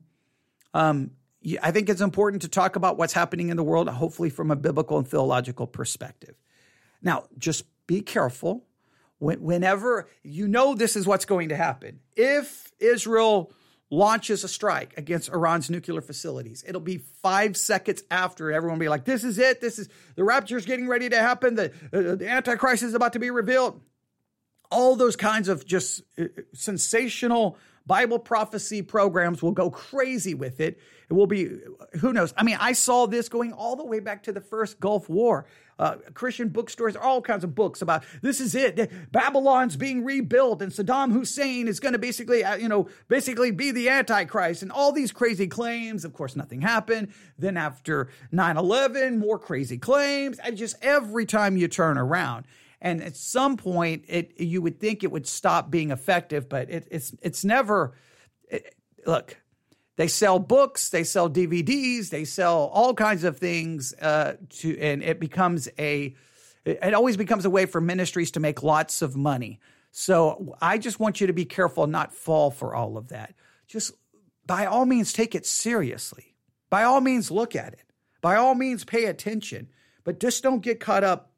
um, 0.73 1.11
I 1.63 1.71
think 1.71 1.91
it's 1.91 2.01
important 2.01 2.43
to 2.43 2.49
talk 2.49 2.77
about 2.77 2.97
what's 2.97 3.13
happening 3.13 3.51
in 3.51 3.59
the 3.59 3.63
world, 3.63 3.89
hopefully 3.91 4.31
from 4.31 4.51
a 4.51 4.57
biblical 4.57 4.97
and 4.97 5.07
theological 5.07 5.67
perspective. 5.67 6.35
Now, 7.03 7.25
just 7.39 7.65
be 7.87 8.01
careful 8.01 8.65
whenever 9.19 10.09
you 10.23 10.47
know 10.47 10.75
this 10.75 10.97
is 10.97 11.07
what's 11.07 11.25
going 11.25 11.49
to 11.49 11.57
happen. 11.57 12.01
If 12.15 12.73
Israel 12.79 13.53
launches 13.91 14.43
a 14.45 14.49
strike 14.49 14.95
against 14.97 15.29
Iran's 15.29 15.71
nuclear 15.71 16.01
facilities. 16.01 16.65
It'll 16.67 16.81
be 16.81 16.99
five 16.99 17.57
seconds 17.57 18.03
after, 18.11 18.51
everyone 18.51 18.79
will 18.79 18.85
be 18.85 18.89
like, 18.89 19.05
"This 19.05 19.25
is 19.25 19.39
it. 19.39 19.61
This 19.61 19.79
is 19.79 19.89
the 20.17 20.25
rapture's 20.25 20.67
getting 20.67 20.89
ready 20.89 21.09
to 21.09 21.19
happen. 21.19 21.55
The 21.55 21.73
uh, 21.93 22.17
the 22.17 22.29
Antichrist 22.29 22.83
is 22.83 22.95
about 22.95 23.13
to 23.15 23.19
be 23.19 23.31
revealed." 23.31 23.81
All 24.71 24.97
those 24.97 25.15
kinds 25.15 25.49
of 25.49 25.65
just 25.65 26.03
uh, 26.19 26.25
sensational 26.53 27.57
Bible 27.87 28.19
prophecy 28.19 28.83
programs 28.83 29.41
will 29.41 29.53
go 29.53 29.71
crazy 29.71 30.35
with 30.35 30.61
it. 30.61 30.81
It 31.09 31.13
will 31.13 31.29
be, 31.29 31.51
who 32.01 32.13
knows? 32.13 32.35
I 32.37 32.43
mean, 32.43 32.57
I 32.61 32.73
saw 32.73 33.07
this 33.07 33.29
going 33.29 33.53
all 33.53 33.77
the 33.77 33.85
way 33.85 34.01
back 34.01 34.25
to 34.25 34.33
the 34.33 34.41
first 34.41 34.81
Gulf 34.81 35.09
War. 35.09 35.47
Uh, 35.79 35.97
Christian 36.15 36.49
bookstores, 36.49 36.97
all 36.97 37.21
kinds 37.21 37.45
of 37.45 37.55
books 37.55 37.83
about 37.83 38.03
this 38.23 38.41
is 38.41 38.55
it. 38.55 39.13
Babylon's 39.13 39.77
being 39.77 40.05
rebuilt, 40.05 40.63
and 40.63 40.73
Saddam 40.73 41.13
Hussein 41.13 41.69
is 41.69 41.81
going 41.81 41.93
to 41.93 41.99
basically, 41.99 42.43
uh, 42.43 42.57
you 42.57 42.69
know, 42.69 42.89
basically 43.09 43.51
be 43.51 43.71
the 43.71 43.89
Antichrist, 43.89 44.63
and 44.63 44.73
all 44.73 44.91
these 44.91 45.13
crazy 45.13 45.47
claims. 45.47 46.05
Of 46.05 46.15
course, 46.15 46.35
nothing 46.35 46.63
happened. 46.63 47.13
Then 47.39 47.59
after 47.59 48.09
9 48.33 48.57
11, 48.57 49.19
more 49.19 49.39
crazy 49.39 49.77
claims. 49.77 50.39
And 50.39 50.57
just 50.57 50.77
every 50.83 51.27
time 51.27 51.57
you 51.59 51.69
turn 51.69 51.99
around. 51.99 52.47
And 52.81 53.03
at 53.03 53.17
some 53.17 53.57
point, 53.57 54.05
it 54.09 54.41
you 54.41 54.63
would 54.63 54.81
think 54.81 55.03
it 55.03 55.11
would 55.11 55.27
stop 55.27 55.71
being 55.71 55.91
effective, 55.91 56.49
but 56.49 56.71
it, 56.71 56.89
it's 56.91 57.15
it's 57.23 57.45
never. 57.45 57.95
It, 58.49 58.75
look, 59.07 59.37
they 59.97 60.09
sell 60.09 60.39
books, 60.39 60.91
they 60.91 61.05
sell 61.05 61.29
DVDs, 61.29 62.11
they 62.11 62.25
sell 62.25 62.71
all 62.73 62.95
kinds 62.95 63.25
of 63.25 63.39
things 63.39 63.95
uh, 63.95 64.37
to, 64.61 64.79
and 64.79 65.03
it 65.03 65.19
becomes 65.19 65.69
a. 65.79 66.15
It 66.65 66.95
always 66.95 67.17
becomes 67.17 67.45
a 67.45 67.51
way 67.51 67.65
for 67.67 67.81
ministries 67.81 68.33
to 68.33 68.41
make 68.41 68.65
lots 68.65 69.01
of 69.01 69.15
money. 69.15 69.61
So 69.93 70.57
I 70.61 70.79
just 70.79 70.99
want 70.99 71.21
you 71.21 71.29
to 71.29 71.33
be 71.33 71.45
careful, 71.45 71.87
not 71.87 72.13
fall 72.13 72.51
for 72.51 72.75
all 72.75 72.99
of 72.99 73.09
that. 73.09 73.35
Just 73.69 73.93
by 74.45 74.67
all 74.67 74.85
means, 74.85 75.13
take 75.13 75.37
it 75.37 75.47
seriously. 75.47 76.35
By 76.69 76.83
all 76.83 77.01
means, 77.01 77.31
look 77.31 77.55
at 77.55 77.73
it. 77.73 77.85
By 78.21 78.35
all 78.35 78.57
means, 78.57 78.85
pay 78.85 79.05
attention. 79.05 79.69
But 80.03 80.19
just 80.19 80.43
don't 80.43 80.61
get 80.61 80.81
caught 80.81 81.05
up 81.05 81.31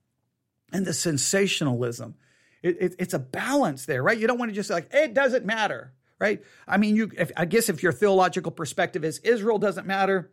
in 0.72 0.84
the 0.84 0.94
sensationalism. 0.94 2.14
It, 2.62 2.76
it, 2.80 2.94
it's 2.98 3.14
a 3.14 3.18
balance 3.18 3.86
there, 3.86 4.02
right? 4.02 4.18
You 4.18 4.26
don't 4.26 4.38
want 4.38 4.50
to 4.50 4.54
just 4.54 4.70
like 4.70 4.88
it 4.92 5.14
doesn't 5.14 5.44
matter, 5.44 5.92
right? 6.18 6.42
I 6.66 6.76
mean, 6.76 6.96
you. 6.96 7.10
If, 7.16 7.30
I 7.36 7.44
guess 7.44 7.68
if 7.68 7.82
your 7.82 7.92
theological 7.92 8.52
perspective 8.52 9.04
is 9.04 9.18
Israel 9.20 9.58
doesn't 9.58 9.86
matter, 9.86 10.30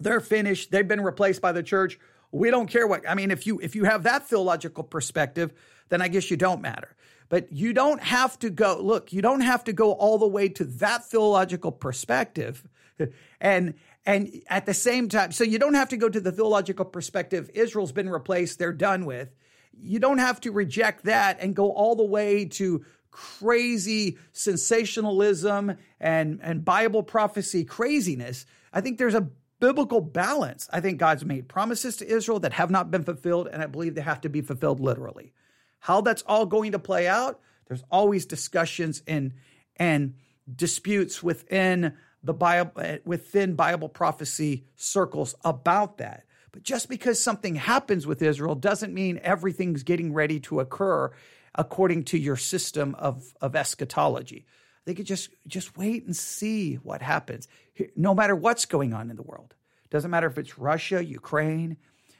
they're 0.00 0.20
finished, 0.20 0.70
they've 0.70 0.86
been 0.86 1.00
replaced 1.00 1.40
by 1.40 1.52
the 1.52 1.62
church. 1.62 1.98
We 2.30 2.50
don't 2.50 2.68
care 2.68 2.86
what. 2.86 3.08
I 3.08 3.14
mean, 3.14 3.30
if 3.30 3.46
you 3.46 3.58
if 3.60 3.74
you 3.74 3.84
have 3.84 4.02
that 4.02 4.28
theological 4.28 4.84
perspective, 4.84 5.52
then 5.88 6.02
I 6.02 6.08
guess 6.08 6.30
you 6.30 6.36
don't 6.36 6.60
matter. 6.60 6.94
But 7.30 7.52
you 7.52 7.72
don't 7.72 8.02
have 8.02 8.38
to 8.40 8.50
go. 8.50 8.80
Look, 8.80 9.12
you 9.12 9.22
don't 9.22 9.40
have 9.40 9.64
to 9.64 9.72
go 9.72 9.92
all 9.92 10.18
the 10.18 10.28
way 10.28 10.48
to 10.50 10.64
that 10.64 11.06
theological 11.06 11.72
perspective, 11.72 12.66
and 13.40 13.74
and 14.04 14.42
at 14.48 14.66
the 14.66 14.74
same 14.74 15.08
time, 15.08 15.32
so 15.32 15.44
you 15.44 15.58
don't 15.58 15.74
have 15.74 15.90
to 15.90 15.96
go 15.96 16.08
to 16.08 16.20
the 16.20 16.32
theological 16.32 16.84
perspective. 16.84 17.50
Israel's 17.54 17.92
been 17.92 18.10
replaced; 18.10 18.58
they're 18.58 18.72
done 18.72 19.04
with 19.04 19.34
you 19.80 19.98
don't 19.98 20.18
have 20.18 20.40
to 20.40 20.52
reject 20.52 21.04
that 21.04 21.38
and 21.40 21.54
go 21.54 21.70
all 21.70 21.94
the 21.94 22.04
way 22.04 22.44
to 22.44 22.84
crazy 23.10 24.18
sensationalism 24.32 25.76
and, 26.00 26.40
and 26.42 26.64
Bible 26.64 27.02
prophecy 27.02 27.64
craziness. 27.64 28.46
I 28.72 28.80
think 28.80 28.98
there's 28.98 29.14
a 29.14 29.28
biblical 29.60 30.00
balance. 30.00 30.68
I 30.72 30.80
think 30.80 30.98
God's 30.98 31.24
made 31.24 31.48
promises 31.48 31.96
to 31.96 32.06
Israel 32.08 32.40
that 32.40 32.52
have 32.52 32.70
not 32.70 32.90
been 32.90 33.02
fulfilled, 33.02 33.48
and 33.52 33.62
I 33.62 33.66
believe 33.66 33.94
they 33.94 34.02
have 34.02 34.20
to 34.22 34.28
be 34.28 34.40
fulfilled 34.40 34.80
literally. 34.80 35.32
How 35.80 36.00
that's 36.00 36.22
all 36.22 36.46
going 36.46 36.72
to 36.72 36.78
play 36.78 37.06
out, 37.06 37.40
there's 37.66 37.84
always 37.90 38.26
discussions 38.26 39.02
and 39.06 39.32
and 39.76 40.14
disputes 40.52 41.22
within 41.22 41.94
the 42.22 42.34
Bible 42.34 42.98
within 43.04 43.54
Bible 43.54 43.88
prophecy 43.88 44.64
circles 44.76 45.34
about 45.44 45.98
that. 45.98 46.24
But 46.50 46.62
just 46.62 46.88
because 46.88 47.22
something 47.22 47.56
happens 47.56 48.06
with 48.06 48.22
Israel 48.22 48.54
doesn't 48.54 48.94
mean 48.94 49.20
everything's 49.22 49.82
getting 49.82 50.12
ready 50.12 50.40
to 50.40 50.60
occur 50.60 51.12
according 51.58 52.04
to 52.04 52.16
your 52.16 52.36
system 52.36 52.94
of, 52.98 53.34
of 53.42 53.54
eschatology. 53.54 54.46
They 54.86 54.94
could 54.94 55.06
just 55.06 55.28
just 55.46 55.76
wait 55.76 56.06
and 56.06 56.16
see 56.16 56.76
what 56.76 57.02
happens. 57.02 57.46
No 57.94 58.14
matter 58.14 58.34
what's 58.34 58.64
going 58.64 58.94
on 58.94 59.10
in 59.10 59.16
the 59.16 59.22
world. 59.22 59.54
Doesn't 59.90 60.10
matter 60.10 60.28
if 60.28 60.38
it's 60.38 60.58
Russia, 60.58 61.04
Ukraine, 61.04 61.76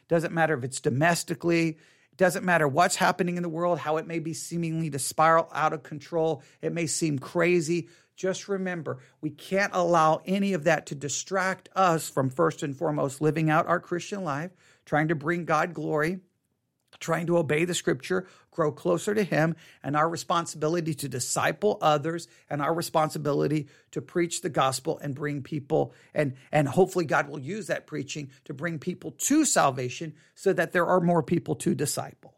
doesn't 0.09 0.35
matter 0.35 0.55
if 0.55 0.65
it's 0.65 0.81
domestically, 0.81 1.79
doesn't 2.17 2.45
matter 2.45 2.67
what's 2.67 2.97
happening 2.97 3.37
in 3.37 3.43
the 3.43 3.49
world, 3.49 3.79
how 3.79 3.97
it 3.99 4.07
may 4.07 4.19
be 4.19 4.35
seemingly 4.35 4.91
to 4.91 4.99
spiral 4.99 5.49
out 5.53 5.73
of 5.73 5.83
control, 5.83 6.43
it 6.61 6.73
may 6.73 6.87
seem 6.87 7.19
crazy. 7.19 7.89
Just 8.17 8.49
remember, 8.49 8.99
we 9.21 9.31
can't 9.31 9.73
allow 9.75 10.21
any 10.27 10.53
of 10.53 10.65
that 10.65 10.87
to 10.87 10.95
distract 10.95 11.69
us 11.77 12.09
from 12.09 12.31
first 12.31 12.63
and 12.63 12.77
foremost 12.77 13.21
living 13.21 13.49
out 13.49 13.69
our 13.69 13.79
Christian 13.79 14.25
life, 14.25 14.51
trying 14.85 15.09
to 15.09 15.15
bring 15.15 15.45
God 15.45 15.73
glory, 15.73 16.19
trying 17.01 17.27
to 17.27 17.39
obey 17.39 17.65
the 17.65 17.75
scripture, 17.75 18.27
grow 18.51 18.73
closer 18.73 19.15
to 19.15 19.23
Him, 19.23 19.57
and 19.83 19.97
our 19.97 20.09
responsibility 20.09 20.95
to 20.95 21.09
disciple 21.09 21.79
others, 21.81 22.29
and 22.51 22.61
our 22.61 22.75
responsibility 22.75 23.69
to 23.93 24.03
preach 24.03 24.41
the 24.41 24.49
gospel 24.49 24.99
and 24.99 25.15
bring 25.15 25.43
people, 25.43 25.93
and, 26.15 26.35
and 26.51 26.69
hopefully 26.69 27.05
God 27.05 27.29
will 27.29 27.39
use 27.39 27.69
that 27.69 27.87
preaching 27.87 28.31
to 28.45 28.55
bring 28.55 28.79
people 28.79 29.13
to 29.13 29.45
salvation 29.45 30.15
so 30.35 30.53
that 30.53 30.73
there 30.73 30.87
are 30.87 31.01
more 31.01 31.23
people 31.23 31.55
to 31.57 31.75
disciple. 31.75 32.35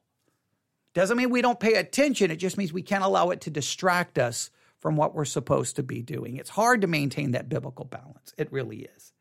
Doesn't 0.92 1.16
mean 1.16 1.30
we 1.30 1.42
don't 1.42 1.60
pay 1.60 1.74
attention, 1.74 2.30
it 2.30 2.36
just 2.36 2.58
means 2.58 2.72
we 2.72 2.82
can't 2.82 3.04
allow 3.04 3.30
it 3.30 3.42
to 3.42 3.50
distract 3.50 4.18
us 4.18 4.50
from 4.80 4.96
what 4.96 5.14
we're 5.14 5.24
supposed 5.24 5.76
to 5.76 5.82
be 5.82 6.02
doing. 6.02 6.36
It's 6.36 6.50
hard 6.50 6.80
to 6.80 6.86
maintain 6.86 7.32
that 7.32 7.48
biblical 7.48 7.84
balance. 7.84 8.34
It 8.38 8.50
really 8.50 8.88
is. 8.96 9.12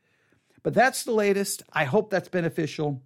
But 0.64 0.74
that's 0.74 1.04
the 1.04 1.12
latest. 1.12 1.64
I 1.72 1.86
hope 1.86 2.10
that's 2.10 2.30
beneficial. 2.30 3.02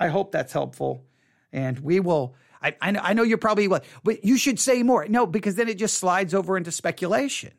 I 0.00 0.08
hope 0.08 0.32
that's 0.32 0.52
helpful. 0.52 1.04
And 1.52 1.78
we 1.80 2.00
will. 2.00 2.34
I, 2.60 2.74
I, 2.80 3.12
know, 3.12 3.22
you're 3.22 3.38
probably 3.38 3.68
what, 3.68 3.84
but 4.02 4.24
you 4.24 4.36
should 4.36 4.58
say 4.58 4.82
more. 4.82 5.06
No, 5.06 5.26
because 5.26 5.54
then 5.54 5.68
it 5.68 5.78
just 5.78 5.96
slides 5.96 6.34
over 6.34 6.56
into 6.56 6.72
speculation, 6.72 7.52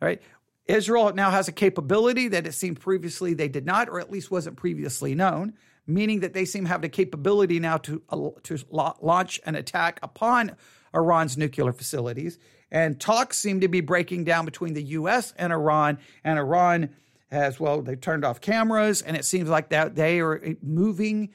right? 0.00 0.20
Israel 0.66 1.12
now 1.14 1.30
has 1.30 1.48
a 1.48 1.52
capability 1.52 2.28
that 2.28 2.46
it 2.46 2.52
seemed 2.52 2.80
previously 2.80 3.34
they 3.34 3.48
did 3.48 3.64
not, 3.64 3.88
or 3.88 4.00
at 4.00 4.10
least 4.10 4.30
wasn't 4.30 4.56
previously 4.56 5.14
known, 5.14 5.54
meaning 5.86 6.20
that 6.20 6.34
they 6.34 6.44
seem 6.44 6.64
to 6.64 6.68
have 6.68 6.82
the 6.82 6.88
capability 6.88 7.60
now 7.60 7.78
to, 7.78 8.02
uh, 8.10 8.28
to 8.42 8.58
launch 8.70 9.40
an 9.46 9.54
attack 9.54 10.00
upon 10.02 10.56
Iran's 10.92 11.36
nuclear 11.36 11.72
facilities. 11.72 12.38
And 12.70 13.00
talks 13.00 13.38
seem 13.38 13.60
to 13.60 13.68
be 13.68 13.80
breaking 13.80 14.24
down 14.24 14.44
between 14.44 14.74
the 14.74 14.82
U.S. 14.82 15.32
and 15.38 15.52
Iran. 15.52 15.98
And 16.24 16.38
Iran 16.38 16.90
has, 17.30 17.60
well, 17.60 17.82
they 17.82 17.94
turned 17.94 18.24
off 18.24 18.40
cameras, 18.40 19.02
and 19.02 19.16
it 19.16 19.24
seems 19.24 19.48
like 19.48 19.68
that 19.70 19.94
they 19.94 20.20
are 20.20 20.56
moving, 20.62 21.30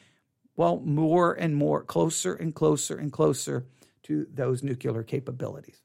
well, 0.56 0.80
more 0.80 1.34
and 1.34 1.56
more 1.56 1.84
closer 1.84 2.34
and 2.34 2.54
closer 2.54 2.98
and 2.98 3.12
closer 3.12 3.66
to 4.04 4.28
those 4.34 4.64
nuclear 4.64 5.04
capabilities. 5.04 5.82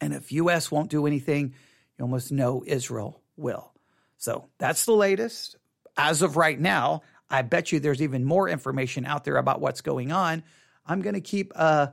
And 0.00 0.14
if 0.14 0.32
U.S. 0.32 0.70
won't 0.70 0.90
do 0.90 1.06
anything, 1.06 1.54
you 1.96 2.04
almost 2.04 2.30
know 2.30 2.62
Israel 2.66 3.22
will. 3.36 3.72
So 4.16 4.48
that's 4.58 4.84
the 4.84 4.92
latest. 4.92 5.56
As 5.96 6.22
of 6.22 6.36
right 6.36 6.58
now, 6.58 7.02
I 7.30 7.42
bet 7.42 7.72
you 7.72 7.80
there's 7.80 8.02
even 8.02 8.24
more 8.24 8.48
information 8.48 9.04
out 9.04 9.24
there 9.24 9.36
about 9.36 9.60
what's 9.60 9.80
going 9.80 10.12
on. 10.12 10.42
I'm 10.86 11.02
going 11.02 11.14
to 11.14 11.20
keep 11.20 11.52
uh, 11.54 11.88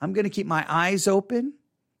I'm 0.00 0.12
going 0.12 0.24
to 0.24 0.30
keep 0.30 0.46
my 0.46 0.64
eyes 0.68 1.08
open. 1.08 1.54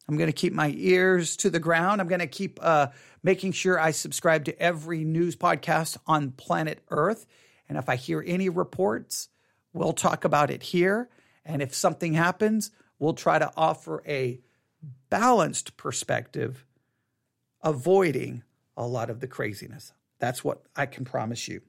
I'm 0.08 0.18
going 0.18 0.28
to 0.28 0.34
keep 0.34 0.52
my 0.52 0.72
ears 0.76 1.36
to 1.38 1.50
the 1.50 1.60
ground. 1.60 2.00
I'm 2.00 2.08
going 2.08 2.20
to 2.20 2.26
keep 2.26 2.58
uh, 2.60 2.88
making 3.22 3.52
sure 3.52 3.80
I 3.80 3.92
subscribe 3.92 4.44
to 4.46 4.60
every 4.60 5.04
news 5.04 5.36
podcast 5.36 5.96
on 6.06 6.32
planet 6.32 6.80
Earth. 6.90 7.24
And 7.68 7.78
if 7.78 7.88
I 7.88 7.96
hear 7.96 8.22
any 8.26 8.50
reports, 8.50 9.28
we'll 9.74 9.92
talk 9.92 10.24
about 10.24 10.50
it 10.50 10.62
here. 10.62 11.10
And 11.44 11.60
if 11.60 11.74
something 11.74 12.14
happens, 12.14 12.70
we'll 12.98 13.12
try 13.12 13.38
to 13.38 13.52
offer 13.56 14.02
a 14.06 14.40
balanced 15.10 15.76
perspective, 15.76 16.64
avoiding 17.62 18.42
a 18.76 18.86
lot 18.86 19.10
of 19.10 19.20
the 19.20 19.26
craziness. 19.26 19.92
That's 20.18 20.42
what 20.42 20.62
I 20.74 20.86
can 20.86 21.04
promise 21.04 21.48
you. 21.48 21.60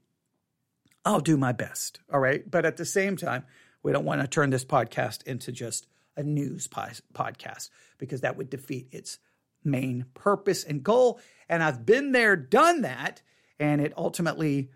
I'll 1.04 1.20
do 1.20 1.36
my 1.36 1.52
best. 1.52 2.00
All 2.12 2.20
right. 2.20 2.50
But 2.50 2.65
at 2.65 2.78
the 2.78 2.86
same 2.86 3.18
time, 3.18 3.44
we 3.84 3.91
don't 3.91 4.06
want 4.06 4.22
to 4.22 4.28
turn 4.28 4.50
this 4.50 4.65
podcast 4.65 5.24
into 5.28 5.52
just 5.52 5.88
a 6.18 6.24
news 6.24 6.68
podcast 6.68 7.70
because 7.98 8.22
that 8.22 8.38
would 8.38 8.50
defeat 8.50 8.88
its 8.91 9.20
main 9.63 10.06
purpose 10.13 10.63
and 10.63 10.84
goal. 10.84 11.20
And 11.50 11.62
I've 11.62 11.86
been 11.86 12.12
there, 12.12 12.36
done 12.36 12.82
that, 12.82 13.22
and 13.60 13.82
it 13.82 13.94
ultimately 13.98 14.72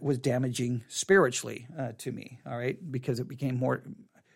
was 0.00 0.18
damaging 0.18 0.84
spiritually 0.88 1.66
uh, 1.78 1.92
to 1.98 2.12
me. 2.12 2.38
All 2.46 2.56
right. 2.56 2.78
Because 2.90 3.20
it 3.20 3.28
became 3.28 3.56
more, 3.56 3.82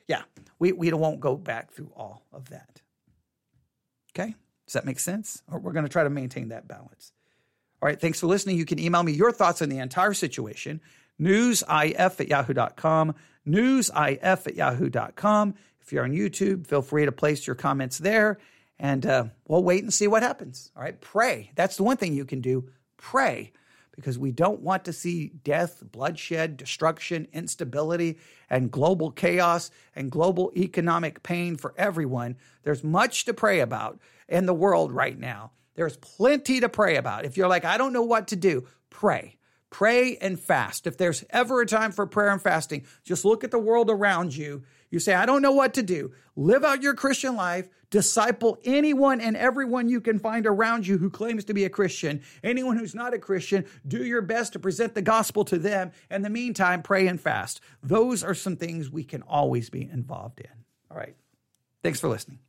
yeah, 0.06 0.22
we, 0.58 0.72
we 0.72 0.92
won't 0.92 1.20
go 1.20 1.36
back 1.36 1.72
through 1.72 1.90
all 1.96 2.26
of 2.32 2.50
that. 2.50 2.82
Okay. 4.12 4.34
Does 4.66 4.74
that 4.74 4.84
make 4.84 4.98
sense? 4.98 5.42
Or 5.50 5.58
we're 5.58 5.72
going 5.72 5.84
to 5.84 5.90
try 5.90 6.04
to 6.04 6.10
maintain 6.10 6.48
that 6.48 6.68
balance. 6.68 7.12
All 7.80 7.86
right. 7.86 8.00
Thanks 8.00 8.20
for 8.20 8.26
listening. 8.26 8.58
You 8.58 8.66
can 8.66 8.78
email 8.78 9.02
me 9.02 9.12
your 9.12 9.32
thoughts 9.32 9.62
on 9.62 9.68
the 9.68 9.78
entire 9.78 10.14
situation 10.14 10.80
newsif 11.20 12.20
at 12.20 12.28
yahoo.com, 12.28 13.14
newsif 13.46 14.46
at 14.46 14.54
yahoo.com. 14.54 15.54
If 15.80 15.92
you're 15.92 16.04
on 16.04 16.12
YouTube, 16.12 16.66
feel 16.66 16.82
free 16.82 17.06
to 17.06 17.12
place 17.12 17.46
your 17.46 17.56
comments 17.56 17.98
there 17.98 18.38
and 18.78 19.04
uh, 19.04 19.24
we'll 19.46 19.64
wait 19.64 19.82
and 19.82 19.92
see 19.92 20.06
what 20.06 20.22
happens. 20.22 20.70
All 20.76 20.82
right, 20.82 21.00
pray. 21.00 21.50
That's 21.54 21.76
the 21.76 21.82
one 21.82 21.96
thing 21.96 22.14
you 22.14 22.24
can 22.24 22.40
do. 22.40 22.70
Pray 22.96 23.52
because 23.98 24.16
we 24.16 24.30
don't 24.30 24.60
want 24.60 24.84
to 24.84 24.92
see 24.92 25.32
death, 25.42 25.82
bloodshed, 25.90 26.56
destruction, 26.56 27.26
instability, 27.32 28.16
and 28.48 28.70
global 28.70 29.10
chaos 29.10 29.72
and 29.96 30.08
global 30.08 30.52
economic 30.56 31.24
pain 31.24 31.56
for 31.56 31.74
everyone. 31.76 32.36
There's 32.62 32.84
much 32.84 33.24
to 33.24 33.34
pray 33.34 33.58
about 33.58 33.98
in 34.28 34.46
the 34.46 34.54
world 34.54 34.92
right 34.92 35.18
now. 35.18 35.50
There's 35.74 35.96
plenty 35.96 36.60
to 36.60 36.68
pray 36.68 36.94
about. 36.94 37.24
If 37.24 37.36
you're 37.36 37.48
like, 37.48 37.64
I 37.64 37.76
don't 37.76 37.92
know 37.92 38.04
what 38.04 38.28
to 38.28 38.36
do, 38.36 38.68
pray. 38.88 39.36
Pray 39.70 40.16
and 40.18 40.38
fast. 40.38 40.86
If 40.86 40.96
there's 40.96 41.24
ever 41.30 41.60
a 41.60 41.66
time 41.66 41.90
for 41.90 42.06
prayer 42.06 42.30
and 42.30 42.40
fasting, 42.40 42.86
just 43.04 43.24
look 43.24 43.42
at 43.42 43.50
the 43.50 43.58
world 43.58 43.90
around 43.90 44.36
you. 44.36 44.62
You 44.90 44.98
say, 44.98 45.14
I 45.14 45.26
don't 45.26 45.42
know 45.42 45.52
what 45.52 45.74
to 45.74 45.82
do. 45.82 46.12
Live 46.36 46.64
out 46.64 46.82
your 46.82 46.94
Christian 46.94 47.36
life. 47.36 47.68
Disciple 47.90 48.58
anyone 48.64 49.20
and 49.20 49.36
everyone 49.36 49.88
you 49.88 50.00
can 50.00 50.18
find 50.18 50.46
around 50.46 50.86
you 50.86 50.98
who 50.98 51.08
claims 51.08 51.44
to 51.46 51.54
be 51.54 51.64
a 51.64 51.70
Christian. 51.70 52.22
Anyone 52.44 52.76
who's 52.76 52.94
not 52.94 53.14
a 53.14 53.18
Christian, 53.18 53.64
do 53.86 54.04
your 54.04 54.20
best 54.20 54.52
to 54.52 54.58
present 54.58 54.94
the 54.94 55.02
gospel 55.02 55.44
to 55.46 55.58
them. 55.58 55.92
In 56.10 56.22
the 56.22 56.30
meantime, 56.30 56.82
pray 56.82 57.06
and 57.06 57.20
fast. 57.20 57.60
Those 57.82 58.22
are 58.22 58.34
some 58.34 58.56
things 58.56 58.90
we 58.90 59.04
can 59.04 59.22
always 59.22 59.70
be 59.70 59.88
involved 59.90 60.40
in. 60.40 60.64
All 60.90 60.98
right. 60.98 61.16
Thanks 61.82 62.00
for 62.00 62.08
listening. 62.08 62.40